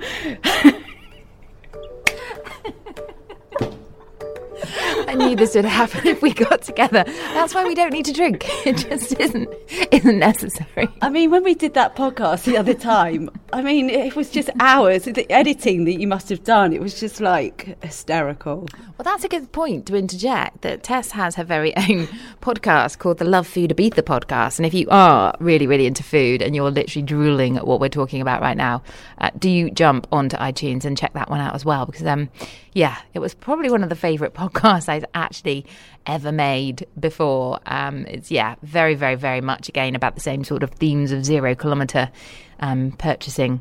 [5.06, 7.04] I knew this would happen if we got together.
[7.06, 8.46] That's why we don't need to drink.
[8.68, 9.48] It just isn't
[9.92, 10.88] isn't necessary.
[11.00, 14.50] I mean, when we did that podcast the other time, I mean, it was just
[14.61, 15.04] hours.
[15.04, 18.68] The editing that you must have done, it was just like hysterical.
[18.98, 22.08] Well, that's a good point to interject that Tess has her very own
[22.42, 24.58] podcast called the Love Food Ibiza podcast.
[24.58, 27.88] And if you are really, really into food and you're literally drooling at what we're
[27.88, 28.82] talking about right now,
[29.18, 31.87] uh, do you jump onto iTunes and check that one out as well?
[31.87, 32.28] Because, um,
[32.74, 35.66] yeah, it was probably one of the favourite podcasts I've actually
[36.07, 37.61] ever made before.
[37.66, 41.24] Um, it's, yeah, very, very, very much again about the same sort of themes of
[41.24, 42.11] zero kilometre
[42.61, 43.61] um, purchasing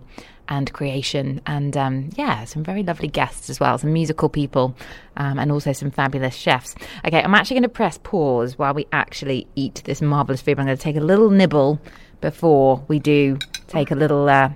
[0.50, 4.76] and creation, and um, yeah, some very lovely guests as well, some musical people,
[5.18, 6.74] um, and also some fabulous chefs.
[7.06, 10.58] Okay, I'm actually going to press pause while we actually eat this marvelous food.
[10.58, 11.82] I'm going to take a little nibble
[12.22, 13.38] before we do
[13.68, 14.50] take a little uh,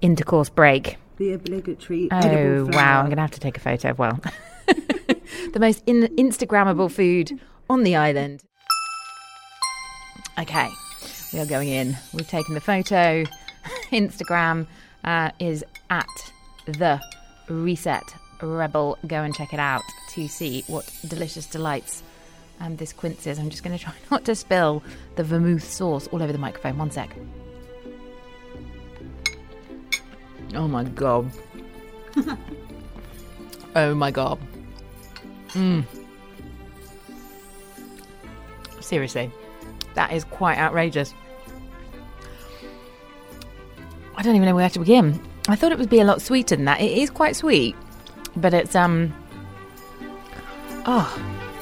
[0.00, 0.96] intercourse break.
[1.16, 3.90] The obligatory Oh wow, I'm going to have to take a photo.
[3.90, 4.20] Of well,
[5.52, 7.38] the most in- Instagrammable food
[7.70, 8.42] on the island.
[10.38, 10.68] Okay,
[11.32, 11.96] we are going in.
[12.14, 13.24] We've taken the photo.
[13.90, 14.66] Instagram
[15.04, 16.06] uh, is at
[16.66, 17.00] the
[17.48, 18.98] Reset Rebel.
[19.06, 22.02] Go and check it out to see what delicious delights
[22.60, 23.38] um, this quince is.
[23.38, 24.82] I'm just going to try not to spill
[25.16, 26.78] the vermouth sauce all over the microphone.
[26.78, 27.14] One sec.
[30.54, 31.30] Oh my god.
[33.76, 34.38] oh my god.
[35.58, 35.84] Mm.
[38.80, 39.30] Seriously,
[39.94, 41.12] that is quite outrageous.
[44.16, 45.20] I don't even know where to begin.
[45.48, 46.80] I thought it would be a lot sweeter than that.
[46.80, 47.74] It is quite sweet,
[48.36, 49.12] but it's um.
[50.86, 51.08] Oh,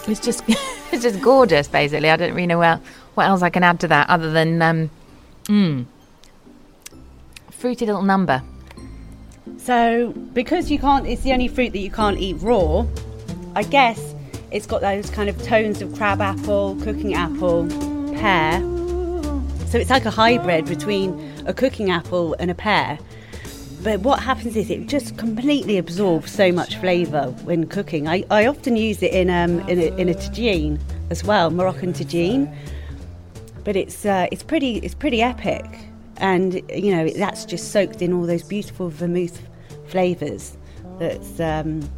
[0.06, 0.44] it's just
[0.92, 1.68] it's just gorgeous.
[1.68, 2.82] Basically, I don't really know well
[3.14, 4.90] what else I can add to that other than um,
[5.44, 5.86] mm,
[7.50, 8.42] fruity little number.
[9.56, 12.86] So, because you can't, it's the only fruit that you can't eat raw.
[13.56, 14.14] I guess
[14.50, 17.66] it's got those kind of tones of crab apple, cooking apple,
[18.14, 18.60] pear.
[19.68, 22.98] So it's like a hybrid between a cooking apple and a pear.
[23.82, 28.06] but what happens is it just completely absorbs so much flavour when cooking.
[28.06, 31.94] I, I often use it in um in a, in a tagine as well, Moroccan
[31.94, 32.54] tagine.
[33.64, 35.64] But it's uh, it's pretty it's pretty epic,
[36.18, 39.40] and you know that's just soaked in all those beautiful vermouth
[39.86, 40.58] flavours.
[40.98, 41.88] That's um,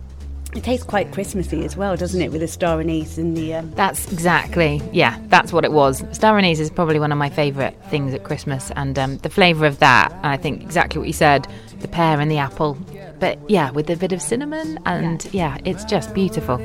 [0.54, 2.32] it tastes quite Christmassy as well, doesn't it?
[2.32, 3.54] With the star anise and the.
[3.54, 3.70] Um...
[3.74, 6.02] That's exactly, yeah, that's what it was.
[6.12, 9.66] Star anise is probably one of my favourite things at Christmas, and um, the flavour
[9.66, 11.46] of that, and I think exactly what you said
[11.80, 12.76] the pear and the apple.
[13.20, 16.58] But yeah, with a bit of cinnamon, and yeah, yeah it's just beautiful.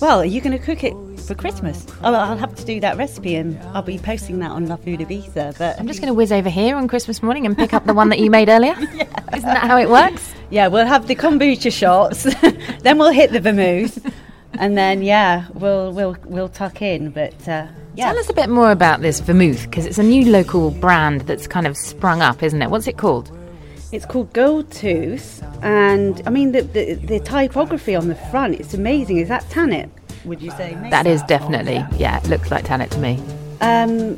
[0.00, 0.94] Well, are you going to cook it
[1.26, 1.86] for Christmas?
[2.02, 5.00] Oh, I'll have to do that recipe, and I'll be posting that on Love Food
[5.00, 5.58] Ibiza.
[5.58, 7.94] But I'm just going to whiz over here on Christmas morning and pick up the
[7.94, 8.74] one that you made earlier.
[8.94, 9.08] yeah.
[9.34, 10.32] Isn't that how it works?
[10.50, 12.22] Yeah, we'll have the kombucha shots,
[12.82, 14.12] then we'll hit the vermouth,
[14.52, 17.10] and then yeah, we'll we'll we'll tuck in.
[17.10, 18.06] But uh, yeah.
[18.06, 21.46] tell us a bit more about this vermouth because it's a new local brand that's
[21.46, 22.70] kind of sprung up, isn't it?
[22.70, 23.36] What's it called?
[23.92, 28.60] It's called Gold Tooth, and I mean the, the, the typography on the front.
[28.60, 29.18] It's amazing.
[29.18, 29.90] Is that Tannat?
[30.26, 30.76] Would you say?
[30.90, 32.18] That is definitely yeah.
[32.18, 33.22] It looks like Tannat to me.
[33.60, 34.16] Um,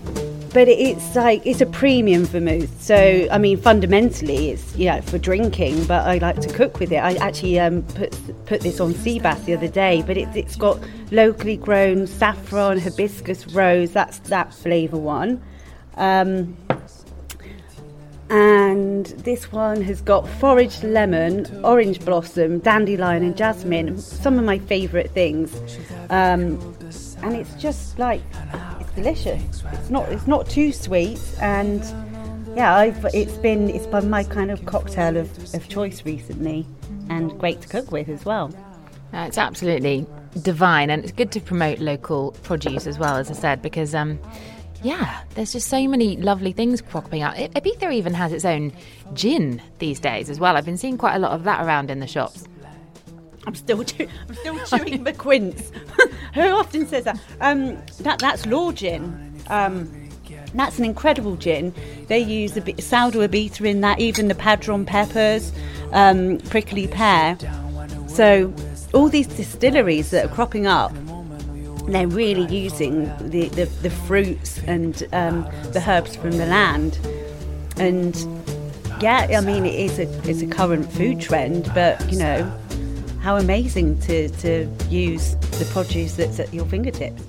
[0.52, 2.80] but it's like it's a premium vermouth.
[2.80, 6.96] So I mean, fundamentally, it's yeah for drinking, but I like to cook with it.
[6.96, 8.16] I actually um, put
[8.46, 12.78] put this on sea bass the other day, but it, it's got locally grown saffron,
[12.78, 13.92] hibiscus, rose.
[13.92, 15.42] That's that flavour one.
[15.96, 16.56] Um,
[18.30, 23.98] and this one has got foraged lemon, orange blossom, dandelion, and jasmine.
[23.98, 25.54] Some of my favourite things,
[26.10, 26.58] um,
[27.22, 28.20] and it's just like
[28.80, 29.62] it's delicious.
[29.72, 31.82] It's not it's not too sweet, and
[32.56, 36.66] yeah, I've, it's been it's been my kind of cocktail of, of choice recently,
[37.08, 38.52] and great to cook with as well.
[39.14, 40.06] Uh, it's absolutely
[40.42, 44.18] divine, and it's good to promote local produce as well, as I said, because um,
[44.82, 47.34] yeah, there's just so many lovely things cropping up.
[47.34, 48.72] Ibiza even has its own
[49.14, 50.56] gin these days as well.
[50.56, 52.44] I've been seeing quite a lot of that around in the shops.
[53.46, 55.72] I'm still, I'm still chewing the quince.
[56.34, 57.18] Who often says that?
[57.40, 59.34] Um, that that's law gin.
[59.48, 60.10] Um,
[60.54, 61.74] that's an incredible gin.
[62.08, 65.52] They use a bit Sal de Ibiza in that, even the padron peppers,
[65.92, 67.38] um, prickly pear.
[68.06, 68.52] So
[68.94, 70.92] all these distilleries that are cropping up,
[71.94, 76.98] they're really using the, the, the fruits and um, the herbs from the land.
[77.76, 78.16] And
[79.00, 82.52] yeah, I mean, it is a, it's a current food trend, but you know,
[83.20, 87.22] how amazing to, to use the produce that's at your fingertips.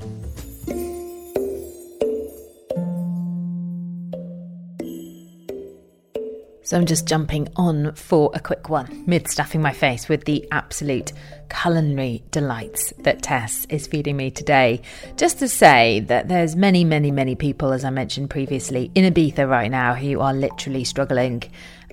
[6.70, 10.48] So I'm just jumping on for a quick one, mid stuffing my face with the
[10.52, 11.14] absolute
[11.50, 14.84] culinary delights that Tess is feeding me today.
[15.18, 19.50] Just to say that there's many, many, many people, as I mentioned previously, in Ibiza
[19.50, 21.42] right now who are literally struggling.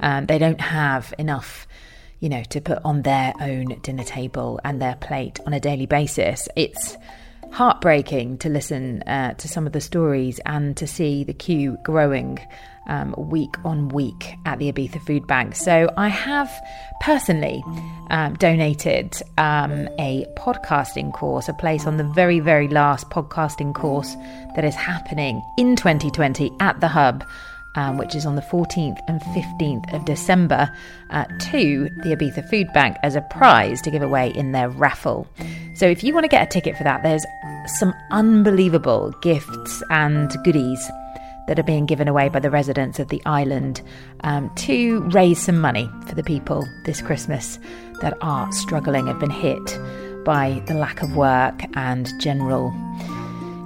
[0.02, 1.66] Um, they don't have enough
[2.20, 5.86] you know, to put on their own dinner table and their plate on a daily
[5.86, 6.50] basis.
[6.54, 6.98] It's
[7.50, 12.38] heartbreaking to listen uh, to some of the stories and to see the queue growing
[12.86, 15.54] um, week on week at the Ibiza Food Bank.
[15.54, 16.50] So I have
[17.00, 17.62] personally
[18.10, 24.14] um, donated um, a podcasting course, a place on the very, very last podcasting course
[24.54, 27.24] that is happening in 2020 at the Hub
[27.76, 30.70] um, which is on the 14th and 15th of December,
[31.10, 35.28] uh, to the Ibiza Food Bank as a prize to give away in their raffle.
[35.74, 37.24] So if you want to get a ticket for that, there's
[37.78, 40.90] some unbelievable gifts and goodies
[41.46, 43.82] that are being given away by the residents of the island
[44.20, 47.58] um, to raise some money for the people this Christmas
[48.00, 49.78] that are struggling, have been hit
[50.24, 52.74] by the lack of work and general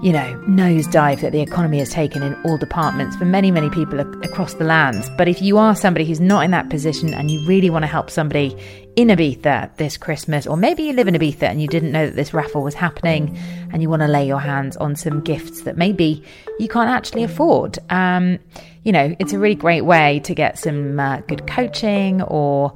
[0.02, 4.00] you know, nosedive that the economy has taken in all departments for many, many people
[4.00, 5.10] across the lands.
[5.18, 7.86] But if you are somebody who's not in that position and you really want to
[7.86, 8.56] help somebody
[8.96, 12.16] in Ibiza this Christmas, or maybe you live in Ibiza and you didn't know that
[12.16, 13.36] this raffle was happening
[13.72, 16.24] and you want to lay your hands on some gifts that maybe
[16.58, 18.38] you can't actually afford, um,
[18.84, 22.72] you know, it's a really great way to get some uh, good coaching or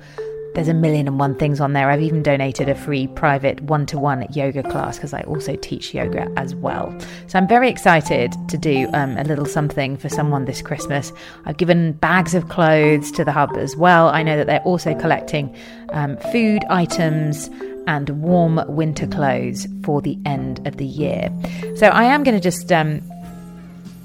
[0.54, 1.90] there's a million and one things on there.
[1.90, 5.92] I've even donated a free private one to one yoga class because I also teach
[5.92, 6.96] yoga as well.
[7.26, 11.12] So I'm very excited to do um, a little something for someone this Christmas.
[11.44, 14.08] I've given bags of clothes to the hub as well.
[14.08, 15.54] I know that they're also collecting
[15.90, 17.50] um, food items
[17.86, 21.30] and warm winter clothes for the end of the year.
[21.76, 23.02] So I am going to just um,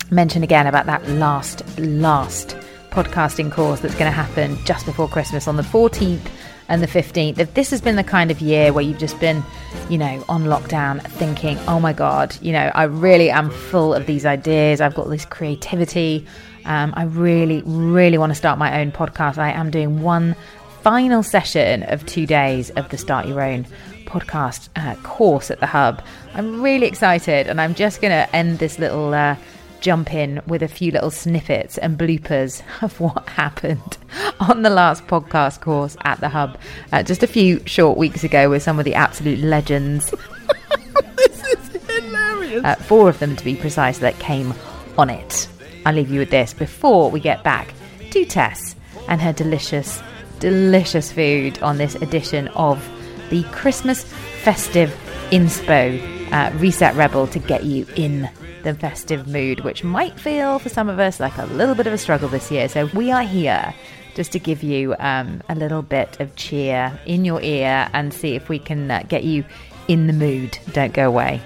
[0.09, 2.57] mention again about that last, last
[2.91, 6.27] podcasting course that's going to happen just before Christmas on the 14th
[6.69, 9.43] and the 15th, if this has been the kind of year where you've just been,
[9.89, 14.05] you know, on lockdown thinking, oh my God, you know, I really am full of
[14.05, 16.27] these ideas, I've got this creativity,
[16.65, 19.37] um, I really, really want to start my own podcast.
[19.37, 20.35] I am doing one
[20.81, 23.65] final session of two days of the Start Your Own
[24.05, 26.03] podcast uh, course at the Hub.
[26.33, 29.13] I'm really excited, and I'm just going to end this little.
[29.13, 29.35] Uh,
[29.81, 33.97] jump in with a few little snippets and bloopers of what happened
[34.39, 36.57] on the last podcast course at the Hub
[36.91, 40.11] uh, just a few short weeks ago with some of the absolute legends.
[41.15, 42.63] this is hilarious.
[42.63, 44.53] Uh, four of them, to be precise, that came
[44.97, 45.47] on it.
[45.85, 47.73] I'll leave you with this before we get back
[48.11, 48.75] to Tess
[49.07, 50.01] and her delicious,
[50.39, 52.87] delicious food on this edition of
[53.29, 54.03] the Christmas
[54.43, 54.89] festive
[55.31, 58.29] inspo uh, Reset Rebel to get you in
[58.63, 61.93] the festive mood, which might feel for some of us like a little bit of
[61.93, 62.67] a struggle this year.
[62.69, 63.73] So we are here
[64.15, 68.35] just to give you um, a little bit of cheer in your ear and see
[68.35, 69.45] if we can uh, get you
[69.87, 70.57] in the mood.
[70.73, 71.41] Don't go away.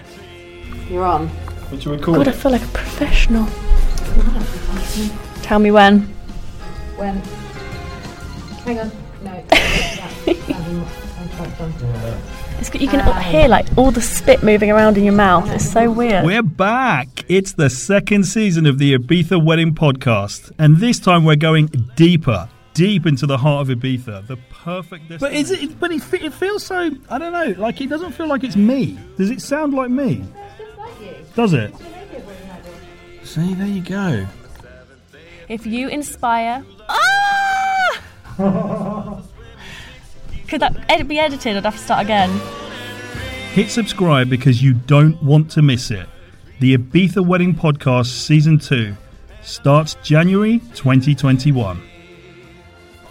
[0.90, 1.28] You're on.
[1.28, 3.48] What should we call God, I feel like a professional.
[5.44, 6.02] Tell me when.
[6.98, 7.18] When?
[8.66, 8.92] Hang on.
[9.24, 9.44] No.
[12.64, 15.52] It's, you can hear like all the spit moving around in your mouth.
[15.52, 16.26] It's so weird.
[16.26, 17.26] We're back.
[17.28, 21.66] It's the second season of the Ibiza Wedding Podcast, and this time we're going
[21.98, 25.10] deeper, deep into the heart of Ibiza, the perfect.
[25.10, 25.20] Destination.
[25.20, 25.78] But is it?
[25.78, 26.92] But it, it feels so.
[27.10, 27.54] I don't know.
[27.62, 28.98] Like it doesn't feel like it's me.
[29.18, 30.24] Does it sound like me?
[31.36, 31.76] Does it?
[33.24, 34.26] See, there you go.
[35.50, 36.64] If you inspire.
[36.88, 38.80] Ah!
[40.54, 41.58] Could that ed- be edited?
[41.58, 42.30] I'd have to start again.
[43.54, 46.08] Hit subscribe because you don't want to miss it.
[46.60, 48.96] The Ibiza Wedding Podcast Season 2
[49.42, 51.82] starts January 2021.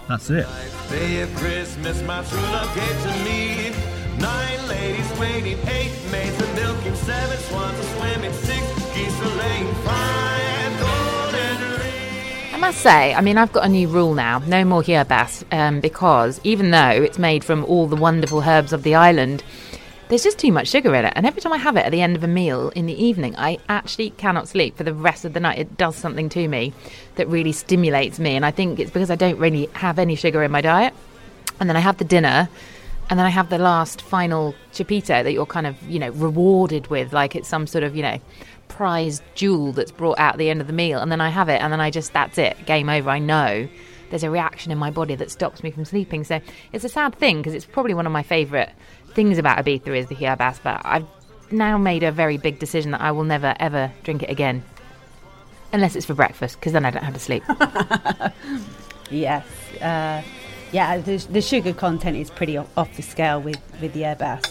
[0.08, 0.46] That's it.
[0.88, 3.72] Day of Christmas, my true love gave to me.
[4.20, 7.91] Nine ladies waiting, eight maids milking, seven swans
[12.62, 16.40] must say, I mean, I've got a new rule now no more yerbas, um, because
[16.44, 19.42] even though it's made from all the wonderful herbs of the island,
[20.06, 21.12] there's just too much sugar in it.
[21.16, 23.34] And every time I have it at the end of a meal in the evening,
[23.36, 25.58] I actually cannot sleep for the rest of the night.
[25.58, 26.72] It does something to me
[27.16, 28.36] that really stimulates me.
[28.36, 30.94] And I think it's because I don't really have any sugar in my diet.
[31.58, 32.48] And then I have the dinner.
[33.10, 36.86] And then I have the last final chupito that you're kind of, you know, rewarded
[36.86, 38.20] with, like it's some sort of, you know,
[38.74, 41.00] prized jewel that's brought out at the end of the meal.
[41.00, 43.10] And then I have it, and then I just, that's it, game over.
[43.10, 43.68] I know
[44.10, 46.24] there's a reaction in my body that stops me from sleeping.
[46.24, 46.40] So
[46.72, 48.70] it's a sad thing because it's probably one of my favourite
[49.14, 51.06] things about Ibiza is the Hierbas, but I've
[51.50, 54.64] now made a very big decision that I will never ever drink it again.
[55.72, 57.42] Unless it's for breakfast, because then I don't have to sleep.
[59.12, 59.46] Yes.
[59.80, 60.22] Uh,
[60.72, 64.42] yeah, the, the sugar content is pretty off, the scale with, with the hierbas.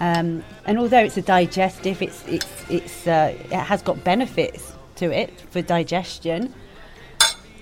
[0.00, 5.10] Um, and although it's a digestive, it's, it's, it's, uh, it has got benefits to
[5.10, 6.52] it for digestion.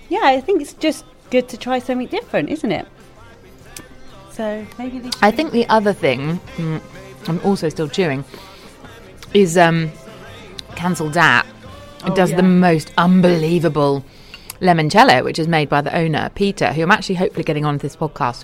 [0.09, 2.87] Yeah, I think it's just good to try something different, isn't it?
[4.31, 6.81] So maybe they I think the other thing, mm,
[7.27, 8.25] I'm also still chewing,
[9.33, 9.91] is um,
[10.75, 11.45] Cancel Dat.
[12.03, 12.37] Oh, does yeah.
[12.37, 14.03] the most unbelievable
[14.59, 17.95] limoncello, which is made by the owner, Peter, who I'm actually hopefully getting on this
[17.95, 18.43] podcast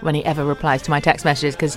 [0.00, 1.76] when he ever replies to my text messages because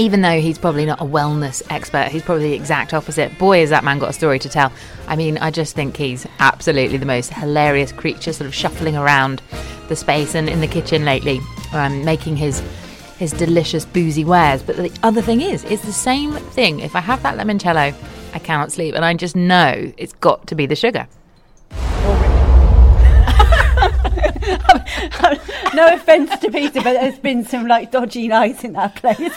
[0.00, 3.36] even though he's probably not a wellness expert, he's probably the exact opposite.
[3.38, 4.72] Boy, has that man got a story to tell.
[5.06, 9.42] I mean, I just think he's absolutely the most hilarious creature, sort of shuffling around
[9.88, 11.38] the space and in the kitchen lately,
[11.74, 12.62] um, making his
[13.18, 14.62] his delicious boozy wares.
[14.62, 16.80] But the other thing is, it's the same thing.
[16.80, 17.94] If I have that limoncello,
[18.32, 21.06] I cannot sleep, and I just know it's got to be the sugar.
[25.74, 29.18] no offence to Peter, but there's been some like dodgy nights in that place.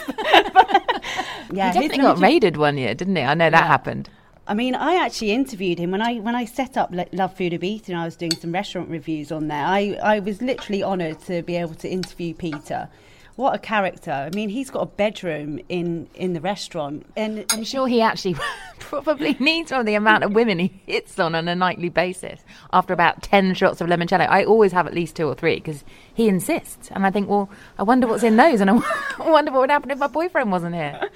[1.52, 3.22] yeah, He definitely got raided one year, didn't he?
[3.22, 3.66] I know that Yeah.
[3.66, 4.08] happened.
[4.46, 7.96] I mean, I actually interviewed him when I when I set up Love Food and
[7.96, 9.64] I was doing some restaurant reviews on there.
[9.64, 12.88] I, I was literally honoured to be able to interview Peter.
[13.36, 14.12] What a character!
[14.12, 18.36] I mean, he's got a bedroom in in the restaurant, and I'm sure he actually
[18.78, 22.40] probably needs one of the amount of women he hits on on a nightly basis.
[22.72, 25.84] After about 10 shots of limoncello, I always have at least two or three because
[26.14, 26.90] he insists.
[26.92, 28.82] And I think, well, I wonder what's in those and I
[29.18, 31.10] wonder what would happen if my boyfriend wasn't here.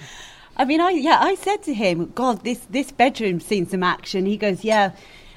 [0.56, 4.26] I mean, I yeah, I said to him, God, this this bedroom's seen some action.
[4.26, 4.92] He goes, Yeah.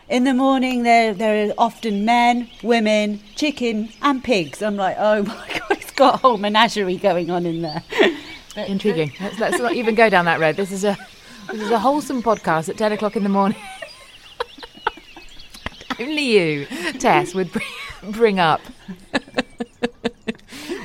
[0.09, 4.61] In the morning, there there are often men, women, chicken, and pigs.
[4.61, 7.83] I'm like, oh my god, got a whole menagerie going on in there.
[8.55, 9.13] Intriguing.
[9.21, 10.55] Let's, let's not even go down that road.
[10.55, 10.97] This is a
[11.51, 13.57] this is a wholesome podcast at 10 o'clock in the morning.
[15.99, 16.65] Only you,
[16.97, 17.51] Tess, would
[18.01, 18.61] bring, up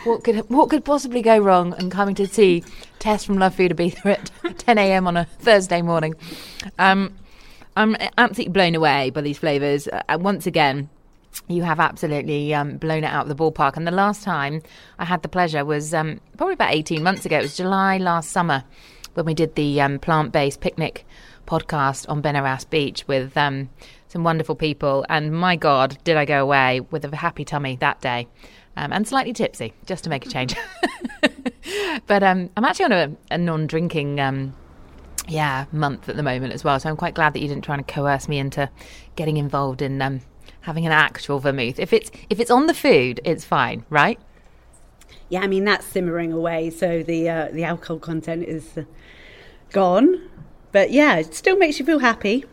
[0.05, 1.73] what could what could possibly go wrong?
[1.79, 2.62] And coming to see
[2.99, 4.05] Tess from Love Food Ibiza
[4.45, 5.07] at 10 a.m.
[5.07, 6.14] on a Thursday morning.
[6.79, 7.14] Um,
[7.75, 9.89] I'm absolutely blown away by these flavours.
[9.89, 10.91] Uh, once again,
[11.49, 13.76] you have absolutely um, blown it out of the ballpark.
[13.76, 14.62] And the last time
[14.99, 17.39] I had the pleasure was um, probably about 18 months ago.
[17.39, 18.64] It was July last summer
[19.14, 21.07] when we did the um, plant based picnic
[21.47, 23.70] podcast on Benirras Beach with um,
[24.09, 25.07] some wonderful people.
[25.09, 28.28] And my God, did I go away with a happy tummy that day.
[28.78, 30.55] Um, and slightly tipsy, just to make a change.
[32.07, 34.55] but um, I'm actually on a, a non-drinking um,
[35.28, 36.78] yeah month at the moment as well.
[36.78, 38.68] So I'm quite glad that you didn't try and coerce me into
[39.16, 40.20] getting involved in um,
[40.67, 41.79] having an actual vermouth.
[41.79, 44.19] If it's if it's on the food, it's fine, right?
[45.29, 48.83] Yeah, I mean that's simmering away, so the uh, the alcohol content is uh,
[49.71, 50.29] gone.
[50.73, 52.45] But yeah, it still makes you feel happy.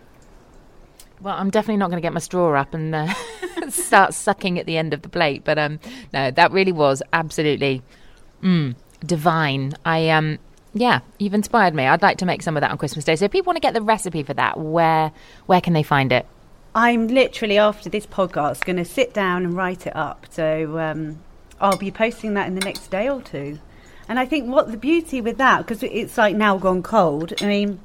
[1.22, 3.14] Well, I'm definitely not going to get my straw up and uh,
[3.70, 5.44] start sucking at the end of the plate.
[5.44, 5.80] But um,
[6.14, 7.82] no, that really was absolutely
[8.44, 9.74] mm, divine.
[9.86, 10.38] I um,
[10.76, 11.88] yeah, you've inspired me.
[11.88, 13.16] I'd like to make some of that on Christmas Day.
[13.16, 15.12] So if people want to get the recipe for that, where
[15.48, 16.28] where can they find it?
[16.76, 20.26] I'm literally after this podcast going to sit down and write it up.
[20.32, 21.20] So um,
[21.62, 23.60] I'll be posting that in the next day or two.
[24.10, 27.34] And I think what the beauty with that, because it's like now gone cold.
[27.42, 27.80] I mean,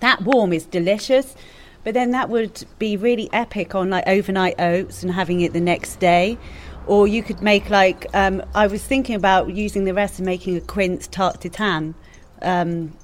[0.00, 1.36] that warm is delicious,
[1.84, 5.60] but then that would be really epic on like overnight oats and having it the
[5.60, 6.38] next day.
[6.86, 10.56] Or you could make like um, I was thinking about using the rest and making
[10.56, 11.94] a quince tarte tatin.
[12.42, 12.96] Um,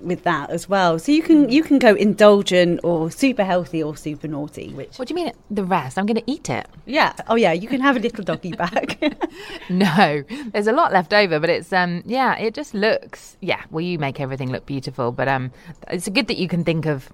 [0.00, 0.98] with that as well.
[0.98, 4.72] So you can you can go indulgent or super healthy or super naughty.
[4.72, 5.98] Which What do you mean the rest?
[5.98, 6.66] I'm going to eat it.
[6.86, 8.96] yeah, oh yeah, you can have a little doggy bag.
[9.70, 13.62] No, there's a lot left over, but it's um yeah, it just looks yeah.
[13.70, 15.50] Well, you make everything look beautiful, but um,
[15.88, 17.08] it's good that you can think of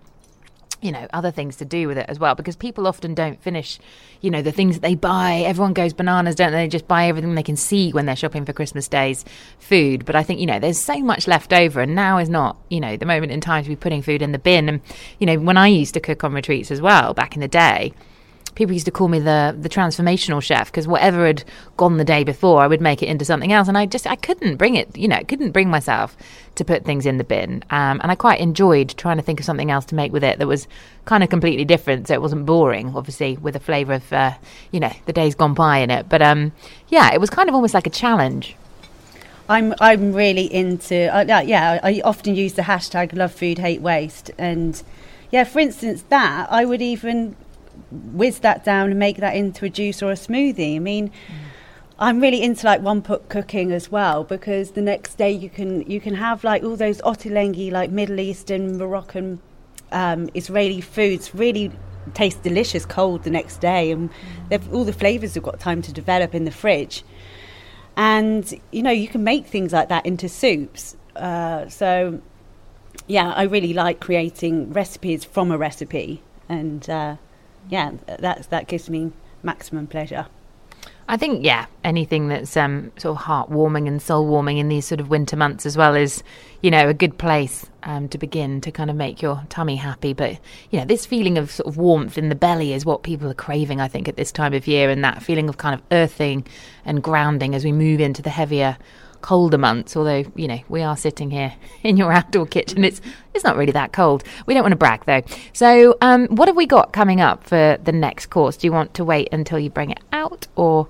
[0.80, 3.78] you know other things to do with it as well because people often don't finish
[4.20, 5.42] you know the things that they buy.
[5.46, 6.64] Everyone goes bananas don't they?
[6.64, 9.24] They just buy everything they can see when they're shopping for christmas days
[9.58, 10.04] food.
[10.04, 12.80] But i think you know there's so much left over and now is not you
[12.80, 14.68] know the moment in time to be putting food in the bin.
[14.68, 14.80] And
[15.18, 17.92] you know when i used to cook on retreats as well back in the day
[18.54, 21.44] people used to call me the the transformational chef because whatever had
[21.76, 24.16] gone the day before, I would make it into something else, and I just I
[24.16, 26.16] couldn't bring it, you know, couldn't bring myself
[26.54, 29.46] to put things in the bin, um, and I quite enjoyed trying to think of
[29.46, 30.68] something else to make with it that was
[31.04, 34.34] kind of completely different, so it wasn't boring, obviously with a flavour of uh,
[34.70, 36.52] you know the days gone by in it, but um,
[36.88, 38.56] yeah, it was kind of almost like a challenge.
[39.48, 41.78] I'm I'm really into uh, yeah.
[41.82, 44.82] I often use the hashtag Love Food Hate Waste, and
[45.30, 47.36] yeah, for instance, that I would even
[47.90, 50.76] whiz that down and make that into a juice or a smoothie.
[50.76, 51.10] I mean.
[51.96, 55.88] I'm really into like one pot cooking as well because the next day you can
[55.88, 59.40] you can have like all those ottolenghi like Middle Eastern Moroccan
[59.92, 61.70] um, Israeli foods really
[62.12, 64.10] taste delicious cold the next day and
[64.48, 67.04] they've- all the flavors have got time to develop in the fridge
[67.96, 72.20] and you know you can make things like that into soups uh, so
[73.06, 77.16] yeah i really like creating recipes from a recipe and uh,
[77.68, 79.12] yeah that's that gives me
[79.42, 80.26] maximum pleasure
[81.06, 85.00] I think, yeah, anything that's um, sort of heartwarming and soul warming in these sort
[85.00, 86.22] of winter months as well is,
[86.62, 90.14] you know, a good place um, to begin to kind of make your tummy happy.
[90.14, 90.38] But,
[90.70, 93.34] you know, this feeling of sort of warmth in the belly is what people are
[93.34, 96.46] craving, I think, at this time of year, and that feeling of kind of earthing
[96.86, 98.78] and grounding as we move into the heavier,
[99.24, 99.96] colder months.
[99.96, 102.84] Although, you know, we are sitting here in your outdoor kitchen.
[102.84, 103.00] It's
[103.32, 104.22] it's not really that cold.
[104.46, 105.22] We don't want to brag though.
[105.52, 108.56] So, um, what have we got coming up for the next course?
[108.56, 110.88] Do you want to wait until you bring it out, or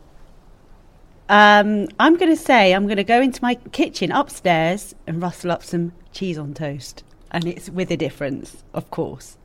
[1.27, 5.51] um, i'm going to say i'm going to go into my kitchen upstairs and rustle
[5.51, 9.39] up some cheese on toast and it's with a difference of course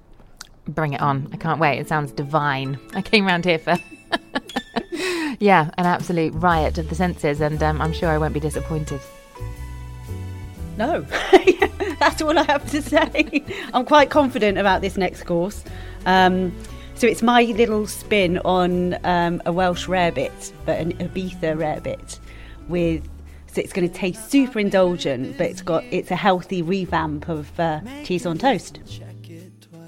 [0.70, 1.30] Bring it on.
[1.34, 1.80] I can't wait.
[1.80, 2.80] It sounds divine.
[2.94, 3.76] I came round here for.
[5.40, 9.00] Yeah, an absolute riot of the senses, and um, I'm sure I won't be disappointed.
[10.78, 11.02] No,
[12.00, 13.44] that's all I have to say.
[13.74, 15.64] I'm quite confident about this next course.
[16.06, 16.54] Um,
[16.96, 22.20] so it's my little spin on um, a Welsh rarebit, but an Ibiza rarebit,
[22.68, 23.08] with
[23.48, 27.58] so it's going to taste super indulgent, but it's got it's a healthy revamp of
[27.60, 28.80] uh, cheese on toast.
[28.86, 29.84] Check it twice.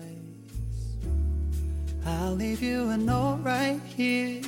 [2.06, 4.42] I'll leave you a note right here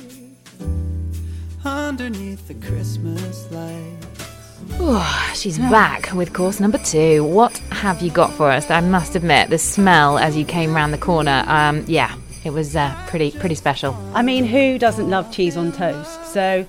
[1.64, 5.38] underneath the Christmas lights.
[5.38, 7.24] She's back with course number two.
[7.24, 8.70] What have you got for us?
[8.70, 12.76] I must admit, the smell as you came round the corner, um, yeah, it was
[12.76, 13.94] uh, pretty pretty special.
[14.14, 16.24] I mean, who doesn't love cheese on toast?
[16.26, 16.66] So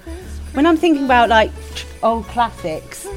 [0.53, 1.51] when I'm thinking about like
[2.03, 3.07] old classics,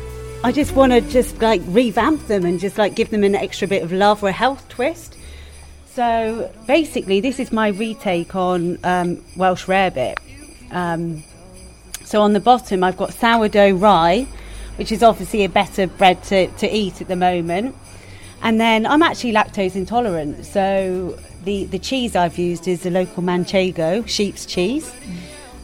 [0.44, 3.66] I just want to just like revamp them and just like give them an extra
[3.68, 5.16] bit of love or a health twist.
[5.86, 10.16] So basically, this is my retake on um, Welsh rarebit.
[10.70, 11.24] Um,
[12.08, 14.26] So on the bottom, I've got sourdough rye,
[14.76, 17.76] which is obviously a better bread to, to eat at the moment.
[18.40, 23.22] And then I'm actually lactose intolerant, so the, the cheese I've used is the local
[23.22, 24.90] Manchego sheep's cheese.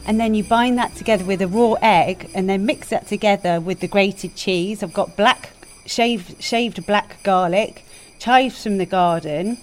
[0.05, 3.59] And then you bind that together with a raw egg and then mix that together
[3.59, 4.83] with the grated cheese.
[4.83, 5.49] I've got black
[5.87, 7.83] shaved shaved black garlic,
[8.19, 9.57] chives from the garden,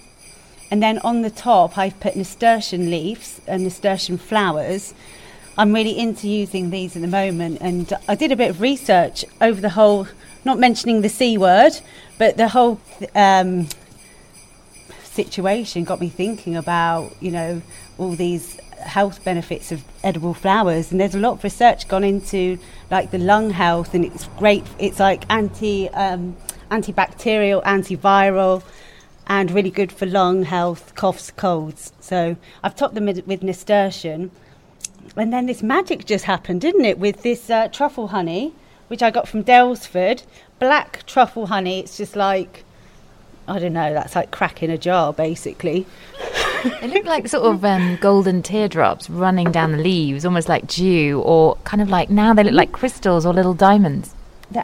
[0.69, 4.93] and then on the top I've put nasturtium leaves and nasturtium flowers.
[5.57, 9.23] I'm really into using these at the moment, and I did a bit of research
[9.39, 10.07] over the whole,
[10.45, 11.73] not mentioning the c word,
[12.17, 12.79] but the whole
[13.13, 13.67] um,
[15.03, 17.61] situation got me thinking about you know
[17.99, 20.91] all these health benefits of edible flowers.
[20.91, 22.57] And there's a lot of research gone into
[22.89, 26.35] like the lung health and it's great it's like anti um,
[26.71, 28.63] antibacterial antiviral
[29.27, 31.93] and really good for lung health coughs colds.
[31.99, 34.31] So i've topped them with, with nasturtium
[35.15, 38.53] and then this magic just happened didn't it with this uh, truffle honey
[38.87, 40.23] which i got from Daylesford
[40.59, 42.63] black truffle honey it's just like
[43.47, 45.85] i don't know that's like crack in a jar basically
[46.63, 51.21] They look like sort of um, golden teardrops running down the leaves, almost like dew,
[51.25, 54.15] or kind of like now they look like crystals or little diamonds.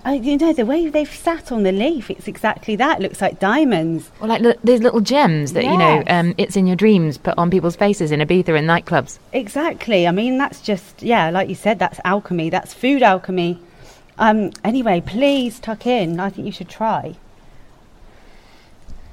[0.05, 2.99] You know, the way they've sat on the leaf, it's exactly that.
[2.99, 4.11] It looks like diamonds.
[4.21, 7.37] Or like li- these little gems that, you know, um, it's in your dreams put
[7.37, 9.19] on people's faces in Ibiza and nightclubs.
[9.33, 10.07] Exactly.
[10.07, 12.49] I mean, that's just, yeah, like you said, that's alchemy.
[12.49, 13.59] That's food alchemy.
[14.17, 16.19] Um, anyway, please tuck in.
[16.19, 17.15] I think you should try.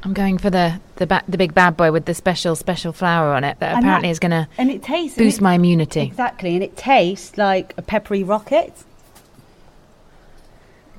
[0.02, 3.34] I'm going for the the, ba- the big bad boy with the special special flower
[3.34, 5.18] on it that And apparently that- is going to And it tastes.
[5.18, 6.00] boost my immunity.
[6.02, 6.54] Exactly.
[6.54, 8.72] And it tastes like a peppery rocket.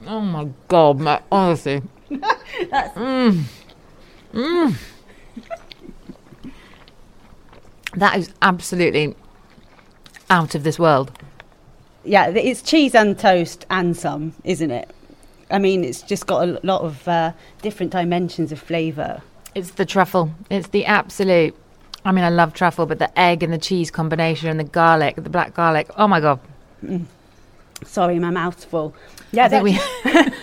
[0.07, 1.81] Oh my god, my, honestly.
[2.95, 3.43] Mm.
[4.33, 4.75] Mm.
[7.95, 9.15] That is absolutely
[10.29, 11.11] out of this world.
[12.03, 14.89] Yeah, it's cheese and toast and some, isn't it?
[15.51, 19.21] I mean, it's just got a lot of uh, different dimensions of flavour.
[19.55, 20.31] It's the truffle.
[20.49, 21.55] It's the absolute.
[22.05, 25.15] I mean, I love truffle, but the egg and the cheese combination and the garlic,
[25.15, 25.89] the black garlic.
[25.97, 26.39] Oh my god!
[27.85, 28.95] Sorry, my mouth's full.
[29.31, 29.79] Yeah, think we.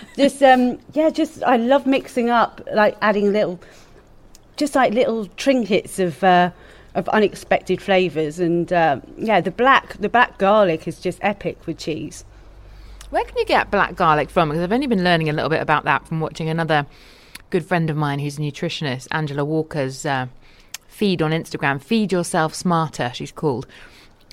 [0.17, 3.59] just um, yeah, just I love mixing up, like adding little,
[4.57, 6.51] just like little trinkets of uh,
[6.95, 11.79] of unexpected flavours, and uh, yeah, the black the black garlic is just epic with
[11.79, 12.25] cheese.
[13.11, 14.49] Where can you get black garlic from?
[14.49, 16.87] Because I've only been learning a little bit about that from watching another
[17.51, 20.27] good friend of mine who's a nutritionist, Angela Walker's uh,
[20.89, 21.83] feed on Instagram.
[21.83, 23.67] Feed yourself smarter, she's called,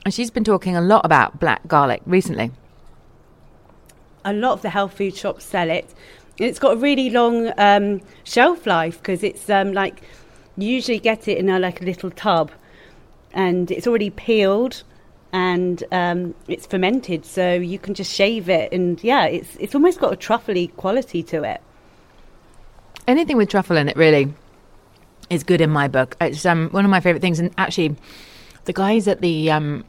[0.04, 2.52] and she's been talking a lot about black garlic recently.
[4.24, 5.94] A lot of the health food shops sell it.
[6.40, 10.02] And it's got a really long um, shelf life because it's um, like
[10.58, 12.52] you usually get it in a, like a little tub,
[13.34, 14.84] and it's already peeled
[15.34, 20.00] and um, it's fermented, so you can just shave it, and yeah, it's it's almost
[20.00, 21.62] got a truffly quality to it.
[23.08, 24.34] anything with truffle in it really
[25.30, 26.16] is good in my book.
[26.20, 27.40] It's um, one of my favourite things.
[27.40, 27.96] And actually,
[28.66, 29.86] the guys at the um,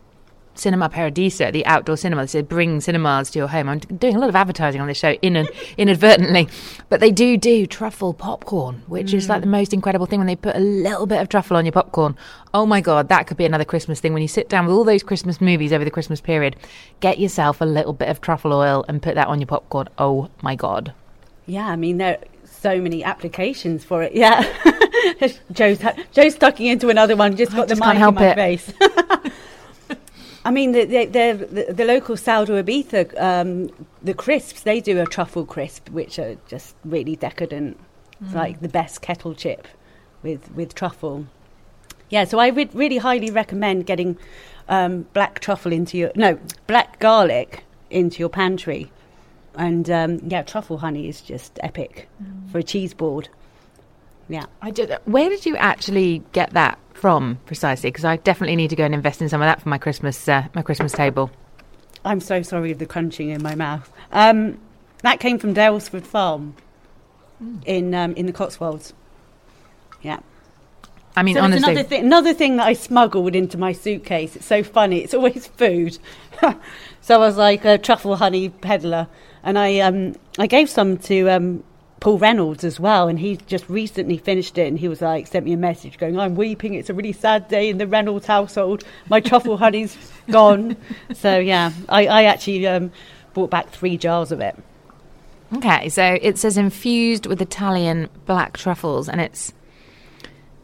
[0.55, 3.69] Cinema Paradiso, the outdoor cinema, they said bring cinemas to your home.
[3.69, 5.49] I'm doing a lot of advertising on this show in
[5.79, 6.49] inadvertently,
[6.89, 9.53] but they do do truffle popcorn, which is like the mm.
[9.53, 12.17] most incredible thing when they put a little bit of truffle on your popcorn.
[12.53, 14.13] Oh my God, that could be another Christmas thing.
[14.13, 16.57] When you sit down with all those Christmas movies over the Christmas period,
[17.01, 19.89] get yourself a little bit of truffle oil and put that on your popcorn.
[19.97, 20.93] Oh my God.
[21.47, 24.13] Yeah, I mean there are so many applications for it.
[24.13, 24.43] Yeah,
[25.53, 25.81] Joe's
[26.13, 27.37] Joe's tucking into another one.
[27.37, 28.35] Just I got the just mic in my it.
[28.35, 28.73] face.
[30.45, 33.71] I mean, the, the, the, the, the local Sal de Ibiza, um,
[34.03, 37.79] the crisps, they do a truffle crisp, which are just really decadent.
[38.21, 39.67] It's like the best kettle chip
[40.23, 41.27] with, with truffle.
[42.09, 44.17] Yeah, so I would really highly recommend getting
[44.69, 48.93] um, black truffle into your, no, black garlic into your pantry.
[49.57, 52.09] And um, yeah, truffle honey is just epic
[52.51, 53.29] for a cheese board.
[54.33, 54.47] Yeah.
[54.63, 54.97] I did.
[55.05, 57.91] Where did you actually get that from precisely?
[57.91, 60.27] Because I definitely need to go and invest in some of that for my Christmas
[60.27, 61.31] uh, my Christmas table.
[62.03, 63.93] I'm so sorry with the crunching in my mouth.
[64.11, 64.59] Um,
[65.03, 66.57] that came from Daylesford Farm
[67.67, 68.95] in um, in the Cotswolds.
[70.01, 70.21] Yeah.
[71.15, 74.35] I mean, so honestly, another thing, another thing that I smuggled into my suitcase.
[74.35, 75.01] It's so funny.
[75.01, 75.99] It's always food.
[77.03, 79.09] so I was like a truffle honey peddler,
[79.43, 81.65] and I um, I gave some to um,
[82.03, 85.45] Paul Reynolds as well, and he just recently finished it, and he was like sent
[85.45, 86.75] me a message going, "I'm weeping.
[86.75, 88.83] It's a really sad day in the Reynolds household.
[89.09, 89.97] My truffle honey's
[90.29, 90.77] gone."
[91.15, 92.91] So yeah, I, I actually um,
[93.35, 94.59] brought back three jars of it.
[95.55, 95.89] okay.
[95.89, 99.53] So it says infused with Italian black truffles, and it's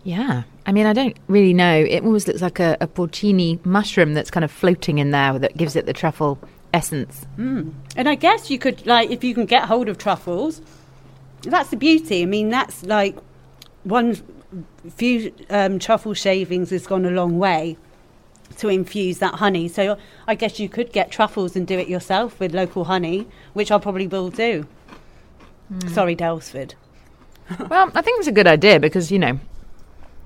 [0.02, 0.42] yeah.
[0.66, 1.72] I mean, I don't really know.
[1.88, 5.56] It almost looks like a, a porcini mushroom that's kind of floating in there that
[5.56, 6.36] gives it the truffle
[6.74, 7.26] essence.
[7.36, 10.60] And I guess you could like if you can get hold of truffles.
[11.42, 12.22] That's the beauty.
[12.22, 13.16] I mean, that's like
[13.84, 14.16] one
[14.96, 17.76] few um, truffle shavings has gone a long way
[18.56, 19.68] to infuse that honey.
[19.68, 23.70] So I guess you could get truffles and do it yourself with local honey, which
[23.70, 24.66] I probably will do.
[25.88, 26.74] Sorry, Daylesford.
[27.70, 29.40] Well, I think it's a good idea because, you know,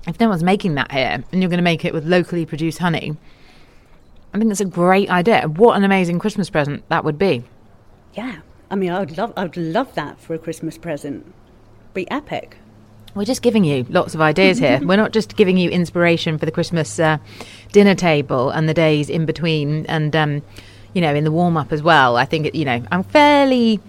[0.05, 2.79] if no one's making that here and you're going to make it with locally produced
[2.79, 3.15] honey,
[4.33, 5.47] I think it's a great idea.
[5.47, 7.45] What an amazing Christmas present that would be.
[8.13, 8.41] Yeah,
[8.73, 11.31] I mean, I would love, I would love that for a Christmas present.
[11.93, 12.57] Be epic.
[13.13, 14.79] We're just giving you lots of ideas here.
[14.83, 17.19] We're not just giving you inspiration for the Christmas uh,
[17.71, 20.41] dinner table and the days in between and, um,
[20.93, 22.17] you know, in the warm up as well.
[22.17, 23.79] I think, it, you know, I'm fairly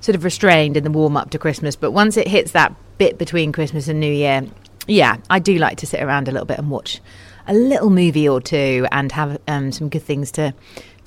[0.00, 3.18] sort of restrained in the warm up to Christmas, but once it hits that bit
[3.18, 4.44] between Christmas and New Year,
[4.88, 7.00] yeah, I do like to sit around a little bit and watch
[7.46, 10.54] a little movie or two and have um, some good things to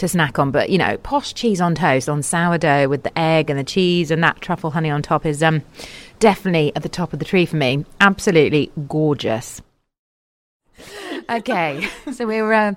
[0.01, 0.51] to snack on.
[0.51, 4.11] But you know, posh cheese on toast on sourdough with the egg and the cheese
[4.11, 5.63] and that truffle honey on top is um
[6.19, 7.85] definitely at the top of the tree for me.
[7.99, 9.61] Absolutely gorgeous.
[11.29, 12.73] Okay, so we're uh,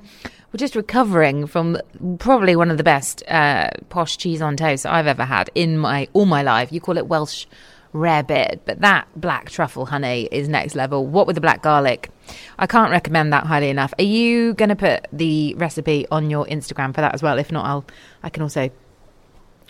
[0.53, 1.79] we're just recovering from
[2.19, 6.09] probably one of the best uh, posh cheese on toast I've ever had in my
[6.13, 6.73] all my life.
[6.73, 7.47] You call it Welsh
[7.95, 11.07] rarebit, but that black truffle honey is next level.
[11.07, 12.11] What with the black garlic?
[12.59, 13.95] I can't recommend that highly enough.
[13.99, 17.39] Are you going to put the recipe on your Instagram for that as well?
[17.39, 17.85] If not, I'll
[18.23, 18.71] I can also.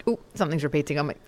[0.07, 1.15] Oh, something's repeating on me.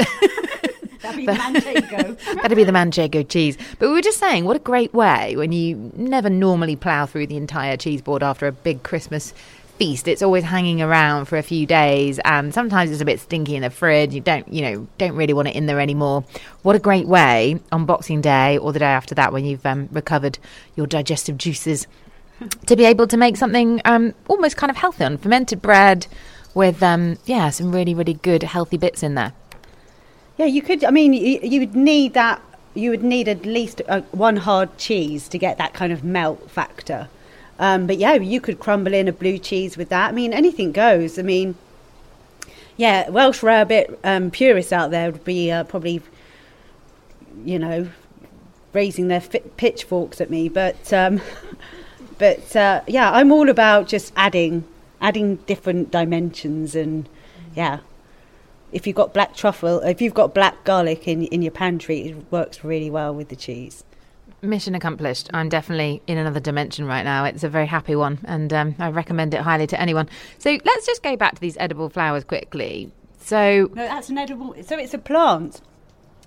[1.03, 2.35] That'd be Manchego.
[2.43, 3.57] That'd be the manchego cheese.
[3.79, 7.29] But we were just saying, what a great way when you never normally plough through
[7.29, 9.33] the entire cheese board after a big Christmas
[9.77, 10.09] feast.
[10.09, 13.63] It's always hanging around for a few days, and sometimes it's a bit stinky in
[13.63, 14.15] the fridge.
[14.15, 16.25] You don't, you know, don't really want it in there anymore.
[16.63, 19.89] What a great way on Boxing Day or the day after that when you've um,
[19.93, 20.39] recovered
[20.75, 21.87] your digestive juices
[22.67, 26.07] to be able to make something um, almost kind of healthy on fermented bread
[26.55, 29.33] with, um, yeah, some really, really good healthy bits in there.
[30.39, 30.85] Yeah, you could.
[30.85, 32.43] I mean, you, would need that.
[32.75, 36.51] You would need at least uh, one hard cheese to get that kind of melt
[36.51, 37.09] factor.
[37.59, 40.11] Um, but yeah, you could crumble in a blue cheese with that.
[40.11, 41.19] I mean, anything goes.
[41.19, 41.55] I mean,
[42.77, 46.03] yeah, Welsh rarebit um, purists out there would be uh, probably,
[47.45, 47.89] you know,
[48.73, 49.23] raising their
[49.57, 50.49] pitchforks at me.
[50.49, 51.23] But um,
[52.19, 54.65] but uh, yeah, I'm all about just adding
[55.01, 57.09] adding different dimensions and
[57.55, 57.81] yeah.
[58.73, 62.31] If you've got black truffle, if you've got black garlic in in your pantry, it
[62.31, 63.85] works really well with the cheese.
[64.43, 65.31] Mission accomplished.
[65.33, 67.25] I'm definitely in another dimension right now.
[67.25, 70.09] It's a very happy one, and um, I recommend it highly to anyone.
[70.39, 72.93] So let's just go back to these edible flowers quickly.
[73.19, 74.55] So No, that's an edible.
[74.65, 75.61] So it's a plant,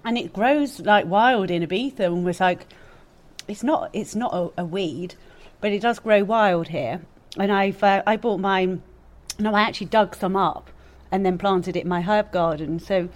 [0.03, 1.99] and it grows like wild in Ibiza.
[1.99, 2.66] And was like,
[3.47, 3.89] it's not.
[3.93, 5.16] It's not a, a weed,
[5.62, 7.01] but it does grow wild here.
[7.38, 8.82] And I've uh, I bought mine.
[9.38, 10.70] No, I actually dug some up
[11.12, 12.80] and then planted it in my herb garden.
[12.80, 13.10] So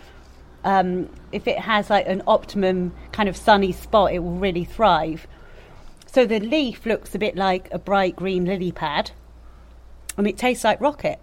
[0.63, 5.27] um, if it has like an optimum kind of sunny spot, it will really thrive.
[6.05, 9.11] So the leaf looks a bit like a bright green lily pad,
[10.17, 11.19] and it tastes like rocket.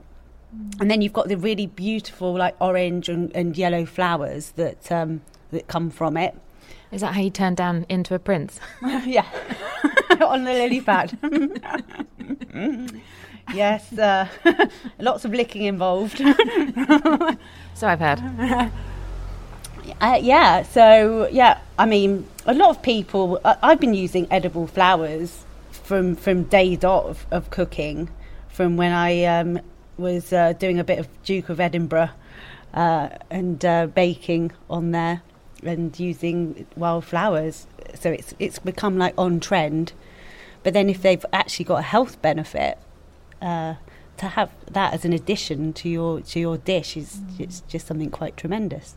[0.80, 5.22] And then you've got the really beautiful like orange and, and yellow flowers that um,
[5.53, 6.34] that come from it.
[6.91, 8.59] is that how you turn down into a prince?
[8.82, 9.26] yeah,
[10.20, 11.16] on the lily pad.
[13.55, 14.26] yes, uh,
[14.99, 16.18] lots of licking involved.
[17.74, 18.70] So I've heard.
[20.01, 23.41] Uh, yeah, so yeah, I mean, a lot of people.
[23.45, 28.09] I I've been using edible flowers from from day dot of, of cooking,
[28.49, 29.61] from when I um,
[29.97, 32.11] was uh, doing a bit of Duke of Edinburgh
[32.74, 35.22] uh, and uh, baking on there,
[35.62, 37.66] and using wild flowers.
[37.95, 39.93] So it's it's become like on trend.
[40.62, 42.78] But then if they've actually got a health benefit,
[43.41, 43.74] uh,
[44.18, 48.11] to have that as an addition to your to your dish is it's just something
[48.11, 48.95] quite tremendous.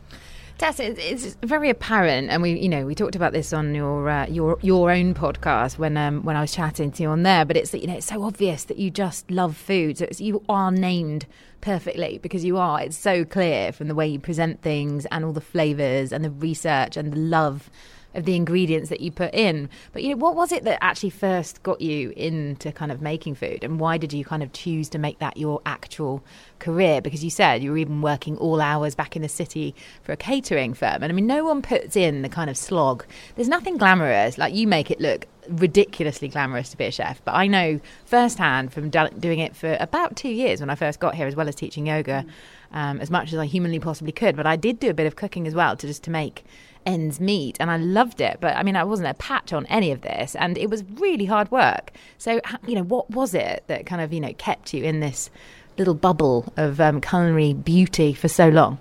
[0.56, 4.08] Tess, it- it's very apparent, and we, you know, we talked about this on your
[4.08, 7.44] uh, your your own podcast when um, when I was chatting to you on there.
[7.44, 9.98] But it's you know, it's so obvious that you just love food.
[9.98, 11.26] So you are named
[11.60, 12.80] perfectly because you are.
[12.80, 16.30] It's so clear from the way you present things and all the flavors and the
[16.30, 17.68] research and the love
[18.14, 19.68] of the ingredients that you put in.
[19.92, 23.34] But you know, what was it that actually first got you into kind of making
[23.34, 26.24] food, and why did you kind of choose to make that your actual
[26.58, 27.00] career?
[27.00, 30.16] Because you said you were even working all hours back in the city for a
[30.16, 33.04] catering firm, and I mean, no one puts in the kind of slog.
[33.36, 37.32] There's nothing glamorous like you make it look ridiculously glamorous to be a chef but
[37.32, 41.26] i know firsthand from doing it for about two years when i first got here
[41.26, 42.24] as well as teaching yoga
[42.72, 45.16] um, as much as i humanly possibly could but i did do a bit of
[45.16, 46.44] cooking as well to just to make
[46.86, 49.90] ends meet and I loved it but I mean I wasn't a patch on any
[49.90, 53.86] of this and it was really hard work so you know what was it that
[53.86, 55.30] kind of you know kept you in this
[55.78, 58.78] little bubble of um, culinary beauty for so long?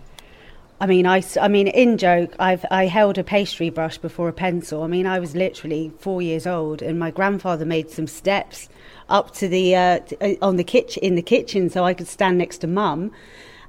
[0.80, 4.34] I mean, I, I mean, in joke, I've I held a pastry brush before a
[4.34, 4.84] pencil.
[4.84, 8.68] I mean, I was literally four years old, and my grandfather made some steps
[9.08, 12.38] up to the uh, uh, on the kitchen in the kitchen so I could stand
[12.38, 13.12] next to mum.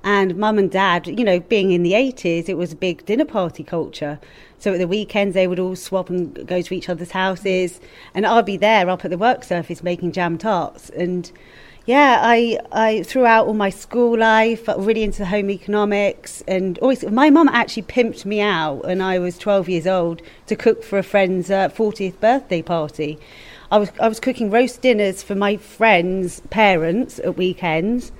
[0.04, 3.24] And mum and dad, you know, being in the eighties, it was a big dinner
[3.24, 4.20] party culture.
[4.58, 7.80] So at the weekends, they would all swap and go to each other's houses,
[8.14, 11.32] and I'd be there up at the work surface making jam tarts and
[11.86, 17.28] yeah, I, I throughout all my school life, really into home economics, and always my
[17.28, 21.02] mum actually pimped me out when I was 12 years old to cook for a
[21.02, 23.18] friend's uh, 40th birthday party.
[23.70, 28.12] I was I was cooking roast dinners for my friends' parents at weekends,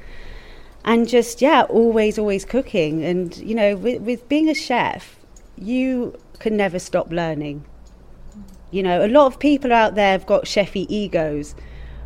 [0.85, 3.05] and just yeah, always always cooking.
[3.05, 5.19] And you know, with, with being a chef,
[5.57, 7.65] you can never stop learning.
[8.71, 11.55] You know, a lot of people out there have got chefy egos,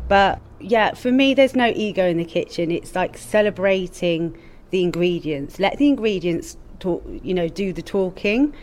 [0.07, 2.71] but yeah, for me, there's no ego in the kitchen.
[2.71, 4.37] It's like celebrating
[4.71, 5.59] the ingredients.
[5.59, 8.53] Let the ingredients talk, you know, do the talking.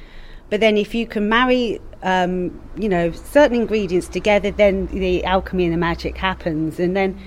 [0.48, 5.64] But then if you can marry, um, you know, certain ingredients together, then the alchemy
[5.64, 6.78] and the magic happens.
[6.78, 7.18] And then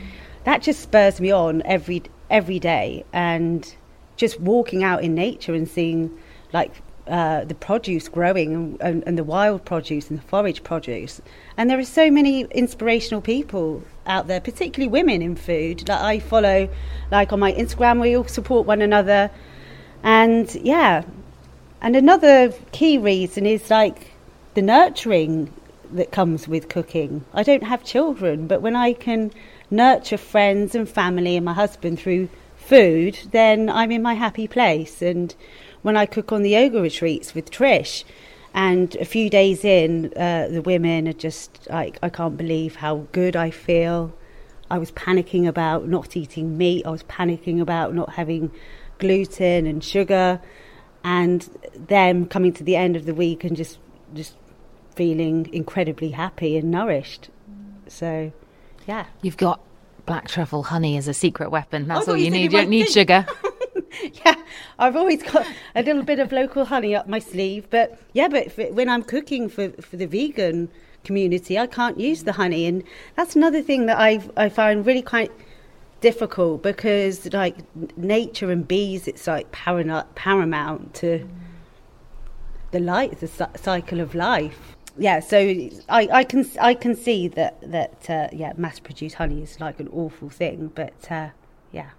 [0.46, 3.06] that just spurs me on every every day.
[3.14, 3.76] And
[4.18, 6.18] just walking out in nature and seeing
[6.52, 11.22] like uh, the produce growing and, and, and the wild produce and the forage produce.
[11.58, 16.20] And there are so many inspirational people out there, particularly women in food that I
[16.20, 16.70] follow.
[17.12, 19.32] Like on my Instagram, we all support one another.
[20.04, 21.04] And yeah,
[21.82, 24.12] and another key reason is like
[24.54, 25.52] the nurturing
[25.92, 27.26] that comes with cooking.
[27.34, 29.32] I don't have children, but when I can
[29.72, 35.02] nurture friends and family and my husband through food, then I'm in my happy place.
[35.02, 35.34] And
[35.82, 38.04] when I cook on the yoga retreats with Trish,
[38.54, 43.08] and a few days in, uh, the women are just like, I can't believe how
[43.12, 44.14] good I feel.
[44.72, 46.86] I was panicking about not eating meat.
[46.86, 48.52] I was panicking about not having
[48.98, 50.42] gluten and sugar,
[51.04, 51.42] and
[51.76, 53.80] them coming to the end of the week and just
[54.14, 54.36] just
[54.96, 57.30] feeling incredibly happy and nourished.
[57.88, 58.32] So,
[58.90, 59.06] yeah.
[59.22, 59.62] You've got
[60.08, 61.88] black truffle honey as a secret weapon.
[61.88, 62.42] That's all you need.
[62.42, 63.26] you don't need think- sugar.
[64.26, 64.34] yeah,
[64.80, 67.70] I've always got a little bit of local honey up my sleeve.
[67.70, 70.70] But yeah, but if, when I'm cooking for for the vegan
[71.04, 72.84] community, I can't use the honey, and
[73.16, 75.32] that's another thing that I I find really quite
[76.02, 77.58] difficult because like
[77.96, 81.30] nature and bees, it's like paramount paramount to
[82.72, 84.76] the life, the cy- cycle of life.
[85.00, 89.42] Yeah, so I, I can I can see that that uh, yeah, mass produced honey
[89.42, 91.30] is like an awful thing, but uh,
[91.72, 91.92] yeah.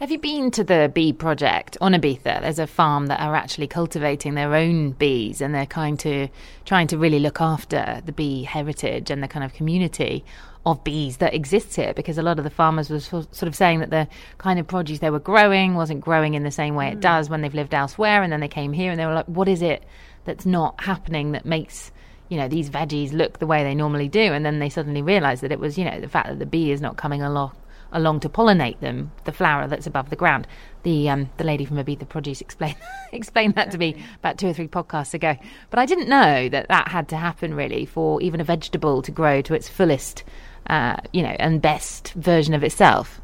[0.00, 2.42] Have you been to the bee project on Ibiza?
[2.42, 6.28] There's a farm that are actually cultivating their own bees, and they're kind to
[6.66, 10.24] trying to really look after the bee heritage and the kind of community
[10.66, 11.94] of bees that exists here.
[11.94, 14.98] Because a lot of the farmers were sort of saying that the kind of produce
[14.98, 18.22] they were growing wasn't growing in the same way it does when they've lived elsewhere,
[18.22, 19.84] and then they came here and they were like, "What is it
[20.30, 21.92] that's not happening that makes?"
[22.28, 25.40] You know these veggies look the way they normally do, and then they suddenly realize
[25.40, 27.52] that it was, you know, the fact that the bee is not coming along
[27.92, 30.46] along to pollinate them, the flower that's above the ground.
[30.82, 32.76] The um, the lady from Ibiza Produce explained
[33.12, 35.36] explained that to me about two or three podcasts ago.
[35.68, 39.10] But I didn't know that that had to happen really for even a vegetable to
[39.10, 40.24] grow to its fullest,
[40.68, 43.20] uh, you know, and best version of itself.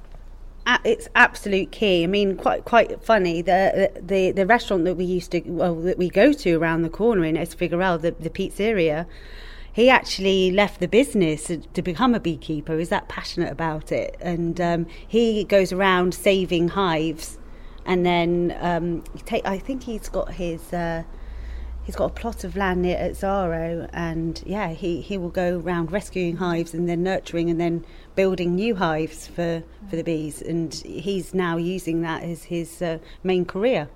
[0.84, 2.02] It's absolute key.
[2.02, 3.40] I mean, quite quite funny.
[3.40, 6.88] The the the restaurant that we used to well that we go to around the
[6.90, 9.06] corner in Es Figueral, the the pizzeria.
[9.72, 12.78] He actually left the business to become a beekeeper.
[12.78, 17.38] He's that passionate about it, and um, he goes around saving hives,
[17.84, 19.46] and then um, take.
[19.46, 20.72] I think he's got his.
[20.72, 21.04] Uh,
[21.86, 25.92] He's got a plot of land near Atzaro, and yeah, he, he will go around
[25.92, 27.86] rescuing hives and then nurturing and then
[28.16, 30.42] building new hives for, for the bees.
[30.42, 33.88] And he's now using that as his uh, main career.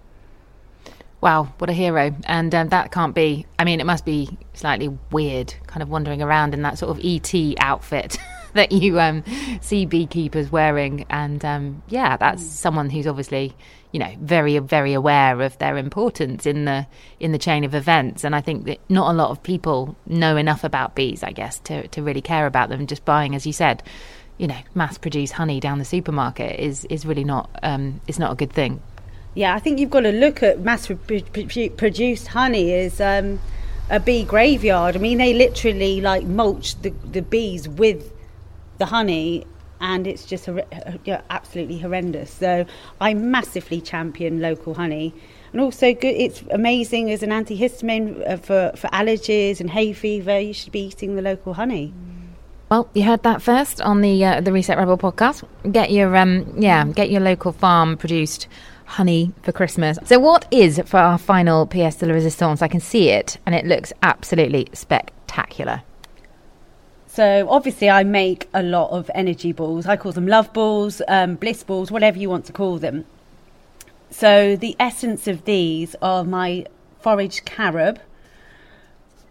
[1.20, 2.14] Wow, what a hero!
[2.24, 3.44] And um, that can't be.
[3.58, 7.04] I mean, it must be slightly weird, kind of wandering around in that sort of
[7.04, 8.16] ET outfit
[8.54, 9.22] that you um,
[9.60, 11.04] see beekeepers wearing.
[11.10, 13.54] And um, yeah, that's someone who's obviously,
[13.92, 16.86] you know, very very aware of their importance in the
[17.18, 18.24] in the chain of events.
[18.24, 21.58] And I think that not a lot of people know enough about bees, I guess,
[21.60, 22.86] to to really care about them.
[22.86, 23.82] Just buying, as you said,
[24.38, 28.32] you know, mass produced honey down the supermarket is is really not um, is not
[28.32, 28.80] a good thing.
[29.34, 33.38] Yeah, I think you've got to look at mass pro- pro- produced honey as um,
[33.88, 34.96] a bee graveyard.
[34.96, 38.12] I mean, they literally like mulch the, the bees with
[38.78, 39.46] the honey,
[39.80, 40.64] and it's just hor-
[41.30, 42.30] absolutely horrendous.
[42.30, 42.66] So
[43.00, 45.14] I massively champion local honey.
[45.52, 46.14] And also, good.
[46.14, 50.38] It's amazing as an antihistamine uh, for, for allergies and hay fever.
[50.38, 51.92] You should be eating the local honey.
[52.70, 55.42] Well, you heard that first on the uh, the Reset Rebel podcast.
[55.72, 58.46] Get your um yeah, get your local farm produced
[58.84, 59.98] honey for Christmas.
[60.04, 62.62] So what is for our final pièce de la résistance?
[62.62, 65.82] I can see it and it looks absolutely spectacular.
[67.20, 69.84] So obviously, I make a lot of energy balls.
[69.84, 73.04] I call them love balls, um, bliss balls, whatever you want to call them.
[74.08, 76.64] So the essence of these are my
[76.98, 78.00] foraged carob.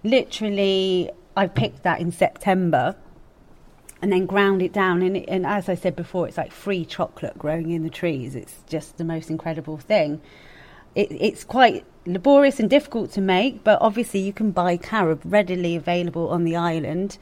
[0.03, 2.95] Literally, I picked that in September
[4.03, 5.01] and then ground it down.
[5.01, 8.35] And, and as I said before, it's like free chocolate growing in the trees.
[8.35, 10.21] It's just the most incredible thing.
[10.93, 15.75] It, it's quite laborious and difficult to make, but obviously you can buy carob readily
[15.75, 17.17] available on the island.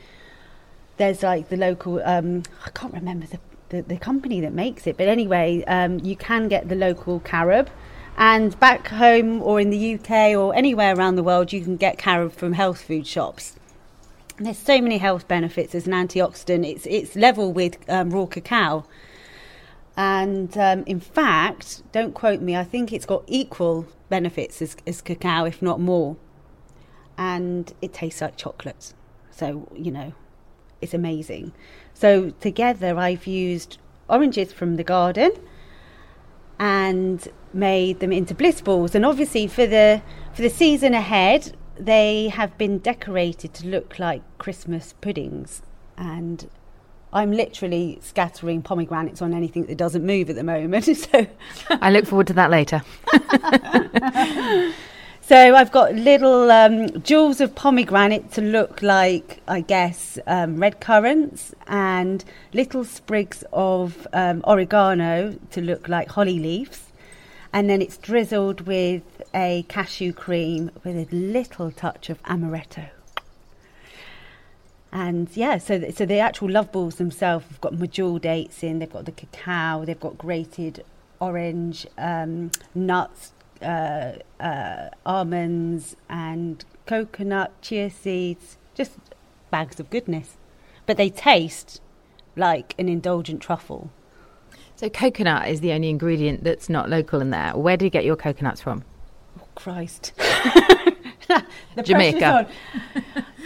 [0.97, 3.39] There's like the local, um, I can't remember the,
[3.69, 7.69] the, the company that makes it, but anyway, um, you can get the local carob.
[8.19, 11.99] And back home or in the UK or anywhere around the world, you can get
[11.99, 13.57] carob from health food shops.
[14.37, 16.67] And there's so many health benefits as an antioxidant.
[16.69, 18.85] It's it's level with um, raw cacao,
[19.95, 22.55] and um, in fact, don't quote me.
[22.55, 26.17] I think it's got equal benefits as, as cacao, if not more.
[27.17, 28.93] And it tastes like chocolate,
[29.31, 30.13] so you know,
[30.81, 31.53] it's amazing.
[31.93, 33.77] So together, I've used
[34.09, 35.31] oranges from the garden
[36.59, 38.95] and made them into bliss balls.
[38.95, 40.01] And obviously, for the
[40.33, 45.61] for the season ahead, they have been decorated to look like Christmas puddings.
[45.97, 46.49] And
[47.13, 50.85] I'm literally scattering pomegranates on anything that doesn't move at the moment.
[50.97, 51.25] so,
[51.69, 52.83] I look forward to that later.
[55.27, 60.79] so I've got little um, jewels of pomegranate to look like, I guess, um, red
[60.79, 62.23] currants, and
[62.53, 66.87] little sprigs of um, oregano to look like holly leaves
[67.53, 69.01] and then it's drizzled with
[69.33, 72.89] a cashew cream with a little touch of amaretto.
[74.91, 78.79] And yeah, so th- so the actual love balls themselves have got medjool dates in.
[78.79, 79.85] They've got the cacao.
[79.85, 80.83] They've got grated
[81.19, 88.57] orange, um, nuts, uh, uh, almonds, and coconut, chia seeds.
[88.75, 88.93] Just
[89.49, 90.37] bags of goodness,
[90.85, 91.81] but they taste
[92.35, 93.89] like an indulgent truffle.
[94.75, 97.55] So coconut is the only ingredient that's not local in there.
[97.55, 98.83] Where do you get your coconuts from?
[99.39, 100.13] Oh, Christ.
[101.83, 102.47] Jamaica.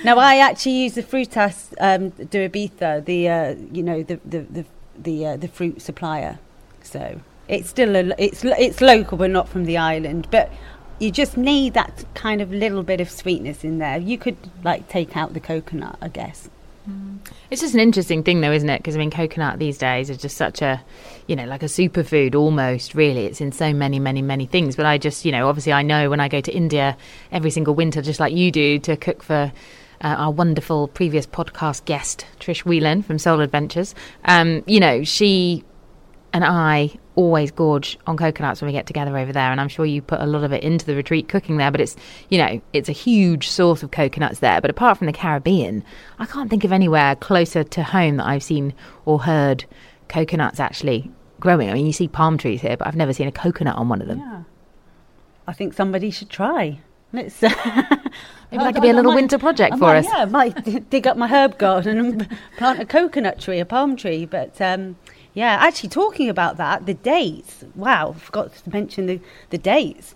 [0.03, 4.39] now, I actually use the Frutas um, de Ibiza, the uh, you know the the
[4.41, 4.65] the
[4.99, 6.37] the, uh, the fruit supplier.
[6.83, 7.21] So
[7.51, 10.27] it's still a, it's it's local, but not from the island.
[10.31, 10.51] But
[10.97, 13.97] you just need that kind of little bit of sweetness in there.
[13.97, 16.49] You could like take out the coconut, I guess.
[17.51, 18.79] It's just an interesting thing, though, isn't it?
[18.79, 20.81] Because I mean, coconut these days is just such a,
[21.27, 22.95] you know, like a superfood almost.
[22.95, 24.75] Really, it's in so many, many, many things.
[24.75, 26.97] But I just, you know, obviously, I know when I go to India
[27.31, 29.51] every single winter, just like you do, to cook for
[30.01, 33.93] uh, our wonderful previous podcast guest Trish Whelan from Soul Adventures.
[34.25, 35.63] Um, you know, she
[36.33, 39.85] and I always gorge on coconuts when we get together over there, and I'm sure
[39.85, 41.71] you put a lot of it into the retreat cooking there.
[41.71, 41.95] But it's
[42.29, 44.61] you know it's a huge source of coconuts there.
[44.61, 45.83] But apart from the Caribbean,
[46.19, 48.73] I can't think of anywhere closer to home that I've seen
[49.05, 49.65] or heard
[50.07, 51.69] coconuts actually growing.
[51.69, 54.01] I mean, you see palm trees here, but I've never seen a coconut on one
[54.01, 54.19] of them.
[54.19, 54.43] Yeah,
[55.47, 56.79] I think somebody should try.
[57.13, 57.41] Let's.
[58.51, 60.05] Maybe that could be a little winter project I for might, us.
[60.05, 63.95] Yeah, I might dig up my herb garden and plant a coconut tree, a palm
[63.95, 64.25] tree.
[64.25, 64.97] But um,
[65.33, 67.63] yeah, actually, talking about that, the dates.
[67.75, 69.19] Wow, forgot to mention the,
[69.49, 70.13] the dates.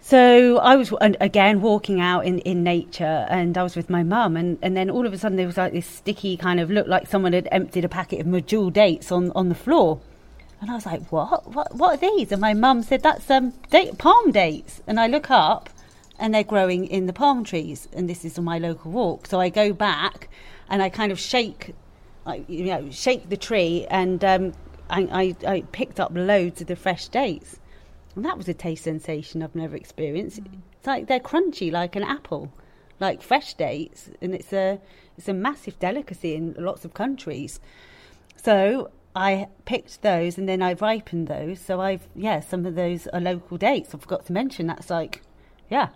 [0.00, 4.36] So I was again walking out in, in nature, and I was with my mum,
[4.36, 6.90] and, and then all of a sudden there was like this sticky kind of looked
[6.90, 10.00] like someone had emptied a packet of Medjool dates on, on the floor,
[10.60, 11.50] and I was like, "What?
[11.52, 11.74] What?
[11.74, 15.30] What are these?" And my mum said, "That's um date, palm dates." And I look
[15.30, 15.70] up,
[16.18, 19.26] and they're growing in the palm trees, and this is on my local walk.
[19.26, 20.28] So I go back,
[20.68, 21.74] and I kind of shake,
[22.26, 24.52] I, you know, shake the tree, and um,
[24.90, 27.60] I, I I picked up loads of the fresh dates.
[28.16, 30.40] And that was a taste sensation I've never experienced.
[30.78, 32.52] It's like they're crunchy like an apple,
[33.00, 34.80] like fresh dates, and it's a
[35.18, 37.60] it's a massive delicacy in lots of countries.
[38.36, 41.60] So I picked those and then I ripened those.
[41.60, 43.94] So I've yeah, some of those are local dates.
[43.94, 45.22] I forgot to mention that's like
[45.70, 45.88] yeah.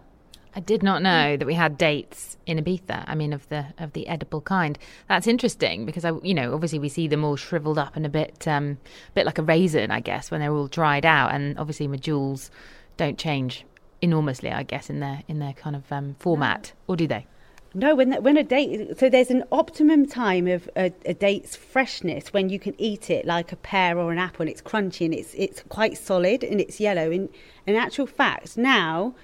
[0.54, 3.04] I did not know that we had dates in Ibiza.
[3.06, 4.78] I mean, of the of the edible kind.
[5.08, 8.08] That's interesting because I, you know, obviously we see them all shriveled up and a
[8.08, 8.78] bit, um,
[9.14, 11.32] bit like a raisin, I guess, when they're all dried out.
[11.32, 12.50] And obviously, medjools
[12.96, 13.64] don't change
[14.00, 17.26] enormously, I guess, in their in their kind of um, format, or do they?
[17.74, 22.32] No, when when a date, so there's an optimum time of a, a date's freshness
[22.32, 25.14] when you can eat it like a pear or an apple, and it's crunchy and
[25.14, 27.10] it's it's quite solid and it's yellow.
[27.10, 27.28] In
[27.66, 29.14] in actual fact, now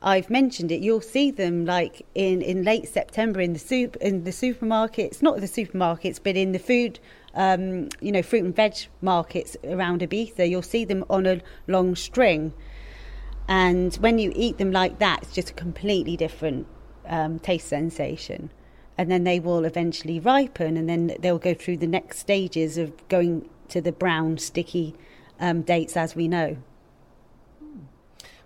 [0.00, 4.24] I've mentioned it, you'll see them like in, in late September in the soup in
[4.24, 7.00] the supermarkets, not the supermarkets, but in the food,
[7.34, 10.48] um, you know, fruit and veg markets around Ibiza.
[10.48, 12.52] You'll see them on a long string,
[13.48, 16.68] and when you eat them like that, it's just a completely different
[17.06, 18.50] um, taste sensation.
[18.96, 23.08] And then they will eventually ripen, and then they'll go through the next stages of
[23.08, 24.96] going to the brown, sticky
[25.40, 26.56] um, dates as we know.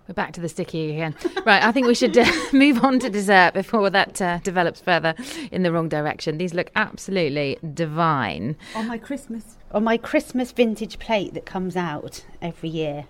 [0.07, 1.15] We're back to the sticky again.
[1.45, 5.15] right, I think we should uh, move on to dessert before that uh, develops further
[5.49, 6.37] in the wrong direction.
[6.37, 8.57] These look absolutely divine.
[8.75, 13.05] On my Christmas, on my Christmas vintage plate that comes out every year.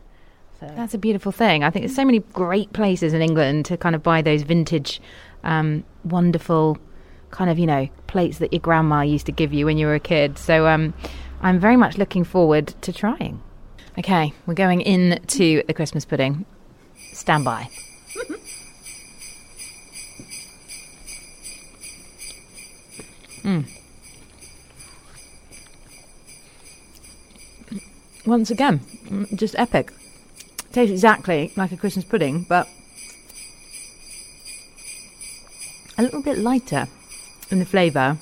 [0.59, 1.63] So That's a beautiful thing.
[1.63, 5.01] I think there's so many great places in England to kind of buy those vintage,
[5.43, 6.77] um, wonderful
[7.31, 9.95] kind of, you know, plates that your grandma used to give you when you were
[9.95, 10.37] a kid.
[10.37, 10.93] So um,
[11.41, 13.41] I'm very much looking forward to trying.
[13.97, 16.45] Okay, we're going into the Christmas pudding.
[17.13, 17.69] Stand by.
[23.43, 23.65] Mm.
[28.25, 28.79] Once again,
[29.35, 29.91] just epic.
[30.71, 32.67] Tastes exactly like a Christmas pudding, but
[35.97, 36.87] a little bit lighter
[37.51, 38.17] in the flavour.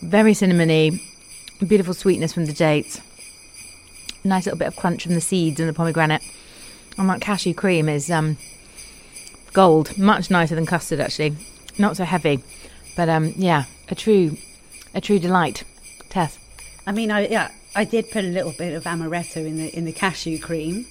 [0.00, 1.00] Very cinnamony,
[1.66, 3.00] beautiful sweetness from the dates.
[4.24, 6.22] Nice little bit of crunch from the seeds and the pomegranate.
[6.96, 8.36] And that cashew cream is um,
[9.52, 11.36] gold, much nicer than custard actually.
[11.78, 12.42] Not so heavy,
[12.96, 14.36] but um, yeah, a true,
[14.94, 15.64] a true delight.
[16.08, 16.38] Tess.
[16.86, 19.84] I mean, I yeah, I did put a little bit of amaretto in the in
[19.84, 20.86] the cashew cream,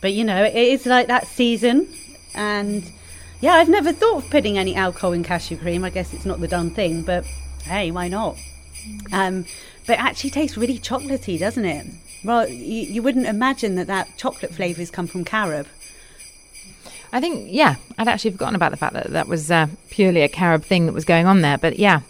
[0.00, 1.88] but you know, it is like that season,
[2.34, 2.92] and
[3.40, 5.84] yeah, I've never thought of putting any alcohol in cashew cream.
[5.84, 7.24] I guess it's not the done thing, but
[7.64, 8.36] hey, why not?
[9.12, 9.44] Um,
[9.86, 11.86] but it actually tastes really chocolatey, doesn't it?
[12.24, 15.66] Well, you, you wouldn't imagine that that chocolate flavours come from carob.
[17.10, 20.28] I think, yeah, I'd actually forgotten about the fact that that was uh, purely a
[20.28, 21.56] carob thing that was going on there.
[21.56, 22.00] But yeah,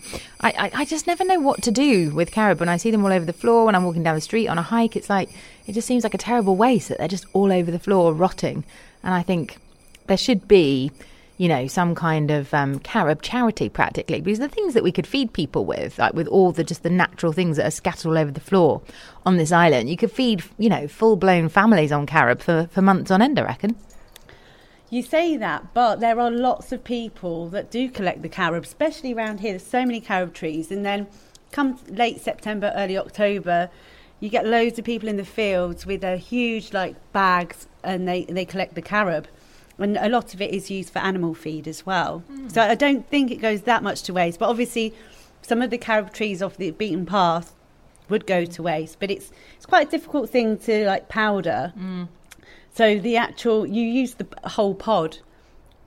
[0.41, 2.59] I, I, I just never know what to do with carob.
[2.59, 4.59] When I see them all over the floor, when I'm walking down the street on
[4.59, 5.31] a hike, it's like,
[5.67, 8.65] it just seems like a terrible waste that they're just all over the floor rotting.
[9.05, 9.59] And I think
[10.09, 10.91] there should be,
[11.39, 15.07] you know, some kind of um, carob charity practically, because the things that we could
[15.07, 18.19] feed people with, like with all the just the natural things that are scattered all
[18.19, 18.83] over the floor
[19.25, 22.83] on this island, you could feed, you know, full blown families on carob for, for
[22.83, 23.77] months on end, I reckon.
[24.91, 29.13] You say that, but there are lots of people that do collect the carob, especially
[29.15, 29.53] around here.
[29.53, 31.07] There's so many carob trees, and then
[31.53, 33.71] come late September, early October,
[34.19, 38.25] you get loads of people in the fields with their huge like bags, and they
[38.25, 39.29] they collect the carob,
[39.79, 42.23] and a lot of it is used for animal feed as well.
[42.31, 42.53] Mm.
[42.53, 44.95] So I don't think it goes that much to waste, but obviously,
[45.43, 47.55] some of the carob trees off the beaten path
[48.09, 51.73] would go to waste, but it's it's quite a difficult thing to like powder.
[51.79, 52.09] Mm.
[52.75, 55.19] So the actual you use the whole pod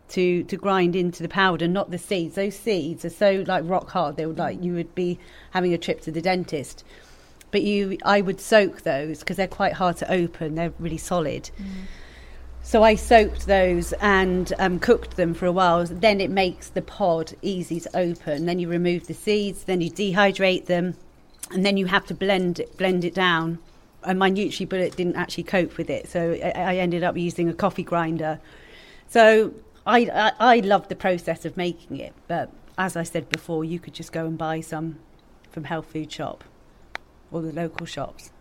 [0.09, 2.35] to to grind into the powder, not the seeds.
[2.35, 4.17] Those seeds are so like rock hard.
[4.17, 5.19] They would like you would be
[5.51, 6.83] having a trip to the dentist.
[7.51, 10.55] But you, I would soak those because they're quite hard to open.
[10.55, 11.51] They're really solid.
[11.61, 11.65] Mm.
[12.63, 15.85] So I soaked those and um, cooked them for a while.
[15.85, 18.45] Then it makes the pod easy to open.
[18.45, 19.65] Then you remove the seeds.
[19.65, 20.95] Then you dehydrate them,
[21.51, 23.59] and then you have to blend it, blend it down.
[24.03, 27.53] And my NutriBullet didn't actually cope with it, so I, I ended up using a
[27.53, 28.39] coffee grinder.
[29.07, 29.53] So
[29.85, 33.79] I, I I loved the process of making it, but as I said before, you
[33.79, 34.97] could just go and buy some
[35.51, 36.43] from health food shop
[37.31, 38.31] or the local shops.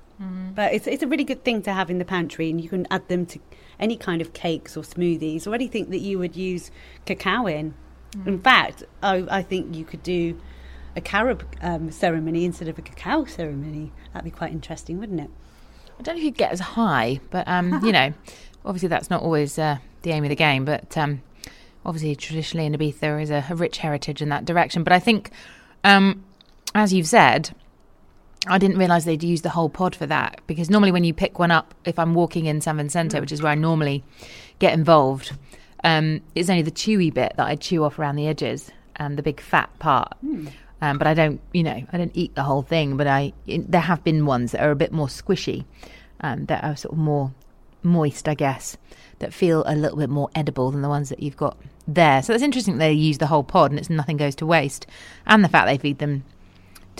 [0.54, 2.86] But it's it's a really good thing to have in the pantry, and you can
[2.90, 3.38] add them to
[3.78, 6.70] any kind of cakes or smoothies or anything that you would use
[7.06, 7.74] cacao in.
[8.26, 10.38] In fact, I, I think you could do
[10.96, 13.92] a carob um, ceremony instead of a cacao ceremony.
[14.12, 15.30] That'd be quite interesting, wouldn't it?
[15.98, 18.12] I don't know if you'd get as high, but um, you know,
[18.64, 20.64] obviously that's not always uh, the aim of the game.
[20.64, 21.22] But um,
[21.86, 24.82] obviously, traditionally in Ibiza there is a, a rich heritage in that direction.
[24.82, 25.30] But I think,
[25.84, 26.24] um,
[26.74, 27.54] as you've said,
[28.46, 31.38] I didn't realise they'd use the whole pod for that because normally when you pick
[31.38, 34.02] one up, if I'm walking in San Vicente, which is where I normally
[34.58, 35.32] get involved,
[35.84, 39.22] um, it's only the chewy bit that I chew off around the edges and the
[39.22, 40.14] big fat part.
[40.82, 42.96] Um, but I don't, you know, I don't eat the whole thing.
[42.96, 45.64] But I, in, there have been ones that are a bit more squishy,
[46.20, 47.32] um, that are sort of more
[47.82, 48.76] moist, I guess,
[49.18, 52.22] that feel a little bit more edible than the ones that you've got there.
[52.22, 54.86] So it's interesting they use the whole pod and it's nothing goes to waste,
[55.26, 56.24] and the fact they feed them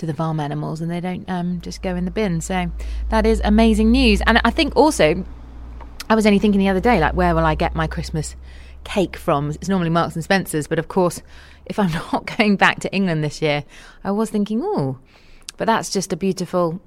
[0.01, 2.41] to the farm animals and they don't um, just go in the bin.
[2.41, 2.71] So
[3.09, 4.19] that is amazing news.
[4.25, 5.23] And I think also,
[6.09, 8.35] I was only thinking the other day, like, where will I get my Christmas
[8.83, 9.51] cake from?
[9.51, 11.21] It's normally Marks and Spencer's, but of course,
[11.67, 13.63] if I'm not going back to England this year,
[14.03, 14.97] I was thinking, oh,
[15.57, 16.81] but that's just a beautiful,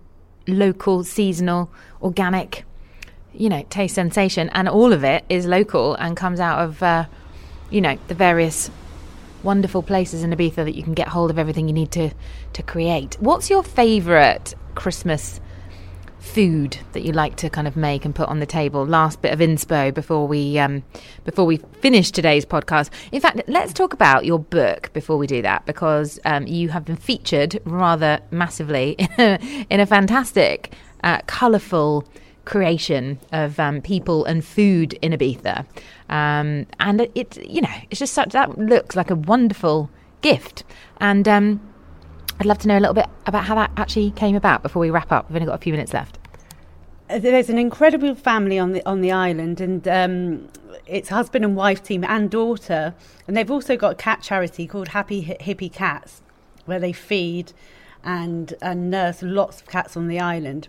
[0.49, 1.71] local, seasonal,
[2.03, 2.65] organic,
[3.33, 6.83] you know, taste sensation, and all of it is local and comes out of.
[6.83, 7.07] Uh,
[7.71, 8.71] you know, the various
[9.45, 12.11] wonderful places in Ibiza that you can get hold of everything you need to
[12.55, 13.17] to create.
[13.21, 15.41] What's your favourite Christmas
[16.19, 18.85] food that you like to kind of make and put on the table?
[18.85, 20.83] Last bit of inspo before we um,
[21.25, 22.91] before we finish today's podcast.
[23.13, 26.85] In fact, let's talk about your book before we do that because um, you have
[26.85, 30.73] been featured rather massively in a, in a fantastic,
[31.03, 32.09] uh, colourful
[32.45, 35.67] creation of um, people and food in Ibiza.
[36.09, 39.91] Um, and it, it, you know, it's just such that looks like a wonderful
[40.21, 40.65] gift.
[40.99, 41.61] And um,
[42.41, 44.91] I'd love to know a little bit about how that actually came about before we
[44.91, 45.29] wrap up.
[45.29, 46.19] We've only got a few minutes left.
[47.09, 50.49] Uh, There's an incredible family on the on the island, and um,
[50.87, 52.95] it's husband and wife team and daughter,
[53.27, 56.23] and they've also got a cat charity called Happy Hippie Cats,
[56.65, 57.53] where they feed
[58.03, 60.69] and and nurse lots of cats on the island.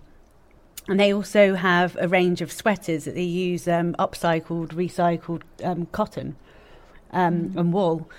[0.87, 5.87] And they also have a range of sweaters that they use um, upcycled, recycled um,
[5.87, 6.35] cotton
[7.11, 8.09] um, and wool.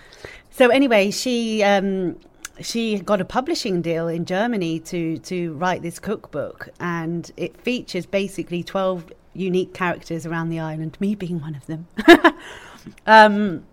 [0.51, 2.19] So anyway, she um,
[2.61, 8.07] she got a publishing deal in Germany to to write this cookbook, and it features
[8.07, 11.87] basically twelve unique characters around the island, me being one of them.
[13.07, 13.65] um,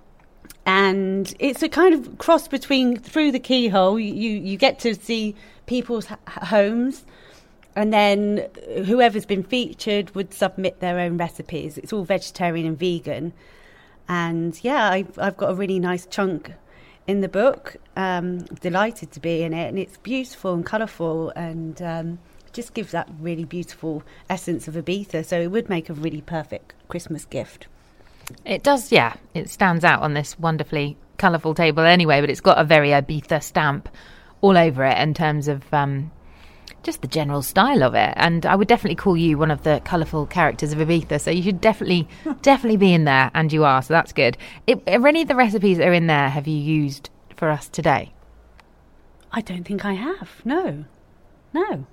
[0.65, 3.99] and it's a kind of cross between through the keyhole.
[3.99, 7.05] You you, get to see people's h- homes.
[7.75, 8.47] And then
[8.85, 11.77] whoever's been featured would submit their own recipes.
[11.77, 13.33] It's all vegetarian and vegan.
[14.07, 16.51] And yeah, I've, I've got a really nice chunk
[17.07, 17.77] in the book.
[17.95, 19.69] Um, delighted to be in it.
[19.69, 22.19] And it's beautiful and colourful and um,
[22.51, 25.25] just gives that really beautiful essence of Ibiza.
[25.25, 27.67] So it would make a really perfect Christmas gift.
[28.45, 29.15] It does, yeah.
[29.33, 33.41] It stands out on this wonderfully colourful table anyway, but it's got a very Ibiza
[33.41, 33.89] stamp
[34.41, 36.11] all over it in terms of um,
[36.83, 38.13] just the general style of it.
[38.15, 41.19] And I would definitely call you one of the colourful characters of Ibiza.
[41.19, 42.07] So you should definitely,
[42.41, 43.81] definitely be in there, and you are.
[43.81, 44.37] So that's good.
[44.67, 47.67] It, are any of the recipes that are in there have you used for us
[47.69, 48.13] today?
[49.31, 50.41] I don't think I have.
[50.45, 50.85] No.
[51.53, 51.85] No.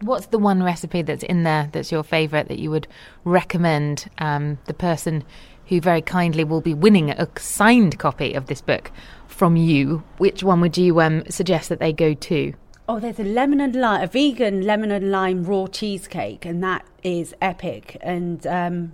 [0.00, 2.88] What's the one recipe that's in there that's your favourite that you would
[3.24, 5.24] recommend um, the person
[5.66, 8.90] who very kindly will be winning a signed copy of this book
[9.26, 10.02] from you?
[10.18, 12.54] Which one would you um, suggest that they go to?
[12.90, 16.86] Oh, there's a lemon and lime, a vegan lemon and lime raw cheesecake, and that
[17.02, 17.98] is epic.
[18.00, 18.92] And um,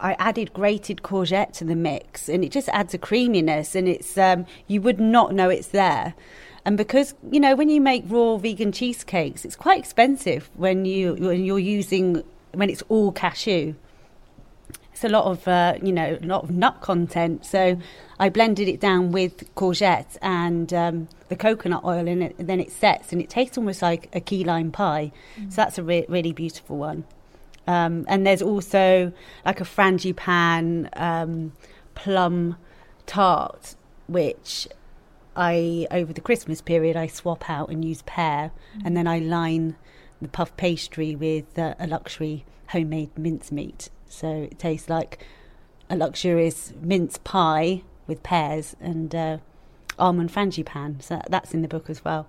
[0.00, 4.16] I added grated courgette to the mix, and it just adds a creaminess, and it's
[4.16, 6.14] um, you would not know it's there.
[6.64, 11.12] And because you know when you make raw vegan cheesecakes, it's quite expensive when you
[11.12, 13.74] when you're using when it's all cashew.
[14.94, 17.44] It's a lot of uh, you know a lot of nut content.
[17.44, 17.78] So
[18.18, 22.60] I blended it down with courgette and um, the coconut oil in it, and then
[22.60, 25.12] it sets, and it tastes almost like a key lime pie.
[25.48, 27.04] So that's a re- really beautiful one.
[27.66, 29.12] Um, and there's also
[29.44, 31.52] like a frangipane um,
[31.94, 32.56] plum
[33.06, 33.74] tart,
[34.06, 34.68] which
[35.36, 38.52] I over the Christmas period I swap out and use pear,
[38.84, 39.76] and then I line
[40.20, 43.90] the puff pastry with uh, a luxury homemade mincemeat.
[44.08, 45.26] So it tastes like
[45.90, 49.38] a luxurious mince pie with pears and uh,
[49.98, 51.02] almond frangipane.
[51.02, 52.26] So that's in the book as well.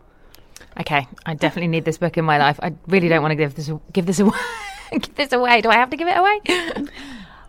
[0.79, 2.59] Okay, I definitely need this book in my life.
[2.61, 4.37] I really don't want to give this give this away.
[4.91, 5.61] give this away.
[5.61, 6.87] Do I have to give it away?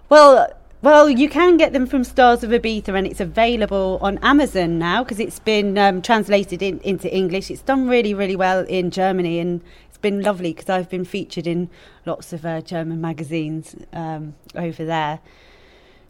[0.09, 0.49] Well,
[0.83, 5.03] well, you can get them from Stars of Ibiza, and it's available on Amazon now
[5.03, 7.51] because it's been um, translated in, into English.
[7.51, 11.49] It's done really, really well in Germany, and it's been lovely because I've been featured
[11.49, 11.71] in
[12.05, 15.19] lots of uh, German magazines um, over there.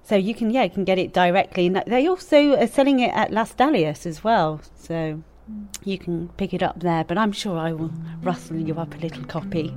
[0.07, 1.67] So you can, yeah, you can get it directly.
[1.67, 4.61] And they also are selling it at Las Dalias as well.
[4.77, 4.95] So
[5.51, 5.67] mm.
[5.85, 7.03] you can pick it up there.
[7.03, 7.91] But I'm sure I will
[8.23, 9.75] rustle you up a little copy.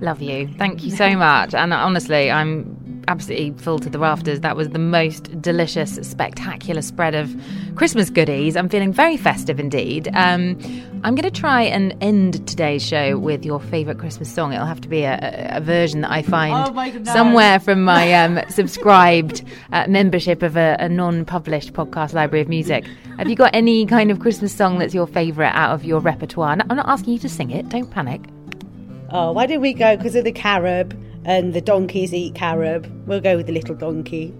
[0.00, 0.48] Love you.
[0.58, 1.54] Thank you so much.
[1.54, 4.40] And honestly, I'm absolutely full to the rafters.
[4.40, 7.34] That was the most delicious, spectacular spread of
[7.74, 8.56] Christmas goodies.
[8.56, 10.08] I'm feeling very festive indeed.
[10.14, 10.58] Um,
[11.02, 14.52] I'm going to try and end today's show with your favourite Christmas song.
[14.52, 16.72] It'll have to be a, a- a version that I find Oh
[17.04, 22.48] somewhere from my um, subscribed uh, membership of a, a non published podcast library of
[22.48, 22.86] music.
[23.18, 26.56] Have you got any kind of Christmas song that's your favourite out of your repertoire?
[26.68, 28.20] I'm not asking you to sing it, don't panic.
[29.10, 29.96] Oh, why did we go?
[29.96, 32.86] Because of the carob and the donkeys eat carob.
[33.06, 34.34] We'll go with the little donkey.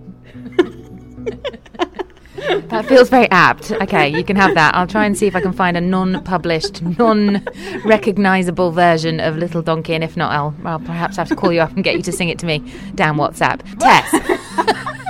[2.70, 3.70] That feels very apt.
[3.70, 4.74] Okay, you can have that.
[4.74, 9.94] I'll try and see if I can find a non-published, non-recognizable version of Little Donkey,
[9.94, 12.12] and if not, I'll, I'll perhaps have to call you up and get you to
[12.12, 12.58] sing it to me
[12.94, 13.60] down WhatsApp.
[13.78, 15.09] Tess, You'll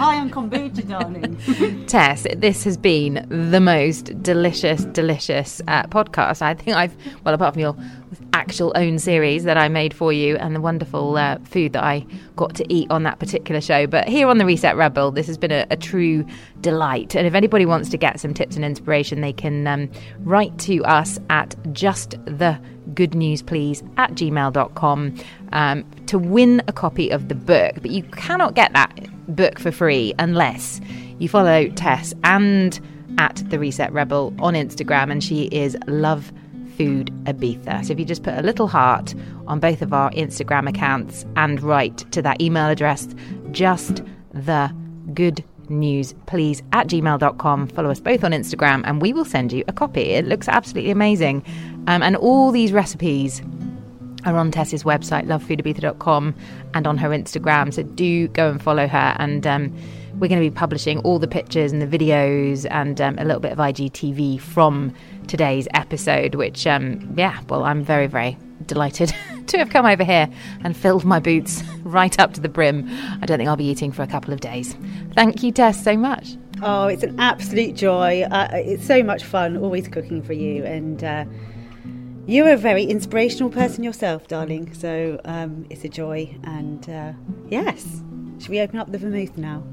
[0.00, 1.84] high on kombucha, darling.
[1.86, 6.40] Tess, this has been the most delicious, delicious uh, podcast.
[6.40, 7.76] I think I've, well, apart from your
[8.32, 12.06] actual own series that I made for you and the wonderful uh, food that I
[12.36, 13.86] got to eat on that particular show.
[13.86, 16.24] But here on the Reset Rebel, this has been a, a true
[16.62, 17.14] delight.
[17.14, 19.90] And if anybody wants to get some tips and inspiration, they can um,
[20.20, 22.58] write to us at just the
[22.94, 25.14] good news please at gmail.com
[25.52, 27.74] um, to win a copy of the book.
[27.80, 28.94] But you cannot get that
[29.34, 30.80] book for free unless
[31.18, 32.80] you follow tess and
[33.18, 36.32] at the reset rebel on instagram and she is love
[36.76, 37.84] food ibiza.
[37.84, 39.14] So if you just put a little heart
[39.46, 43.08] on both of our instagram accounts and write to that email address
[43.50, 44.02] just
[44.32, 44.74] the
[45.12, 49.64] good news please at gmail.com follow us both on instagram and we will send you
[49.68, 50.00] a copy.
[50.00, 51.44] It looks absolutely amazing
[51.86, 53.42] um, and all these recipes
[54.24, 56.34] are on Tess's website, lovefoodibiza.com,
[56.74, 57.72] and on her Instagram.
[57.72, 59.16] So do go and follow her.
[59.18, 59.74] And um,
[60.14, 63.40] we're going to be publishing all the pictures and the videos and um, a little
[63.40, 64.94] bit of IGTV from
[65.26, 68.36] today's episode, which, um, yeah, well, I'm very, very
[68.66, 69.14] delighted
[69.46, 70.28] to have come over here
[70.62, 72.86] and filled my boots right up to the brim.
[73.22, 74.76] I don't think I'll be eating for a couple of days.
[75.14, 76.36] Thank you, Tess, so much.
[76.62, 78.22] Oh, it's an absolute joy.
[78.30, 80.64] Uh, it's so much fun always cooking for you.
[80.64, 81.24] And uh,
[82.30, 84.72] you're a very inspirational person yourself, darling.
[84.74, 86.36] So um, it's a joy.
[86.44, 87.12] And uh,
[87.48, 88.02] yes,
[88.38, 89.64] should we open up the vermouth now?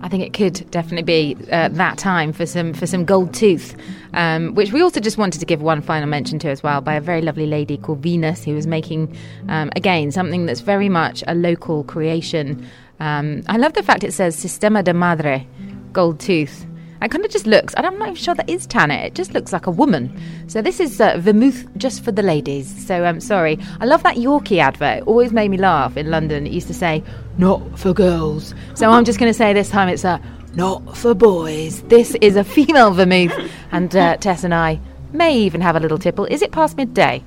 [0.00, 3.74] I think it could definitely be uh, that time for some for some gold tooth,
[4.14, 6.94] um, which we also just wanted to give one final mention to as well by
[6.94, 9.16] a very lovely lady called Venus who was making
[9.48, 12.64] um, again something that's very much a local creation.
[13.00, 15.48] Um, I love the fact it says Sistema de Madre,
[15.92, 16.64] gold tooth.
[17.00, 19.32] It kind of just looks, and I'm not even sure that is Tanner, it just
[19.32, 20.20] looks like a woman.
[20.48, 22.86] So this is uh, vermouth just for the ladies.
[22.86, 23.58] So I'm um, sorry.
[23.80, 24.98] I love that Yorkie advert.
[24.98, 26.46] It always made me laugh in London.
[26.46, 27.04] It used to say,
[27.36, 28.54] not for girls.
[28.74, 30.20] So I'm just going to say this time it's a,
[30.54, 31.82] not for boys.
[31.82, 33.32] This is a female vermouth.
[33.70, 34.80] And uh, Tess and I
[35.12, 36.24] may even have a little tipple.
[36.26, 37.22] Is it past midday?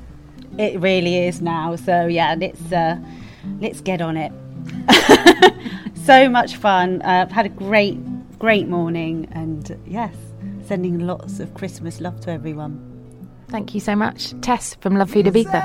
[0.58, 1.76] It really is now.
[1.78, 2.98] So yeah, let's uh,
[3.62, 4.34] let's get on it.
[6.04, 7.02] so much fun.
[7.02, 7.98] Uh, I've had a great
[8.42, 10.16] great morning, and yes,
[10.66, 12.74] sending lots of Christmas love to everyone.
[13.50, 15.62] Thank you so much, Tess from Love Food Ibiza.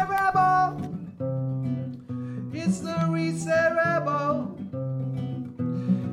[2.53, 4.55] It's the Reset Rebel.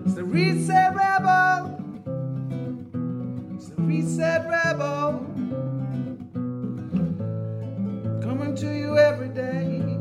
[0.05, 1.81] It's the Reset Rebel.
[3.55, 5.19] It's the Reset Rebel.
[8.21, 9.92] Coming to you every day.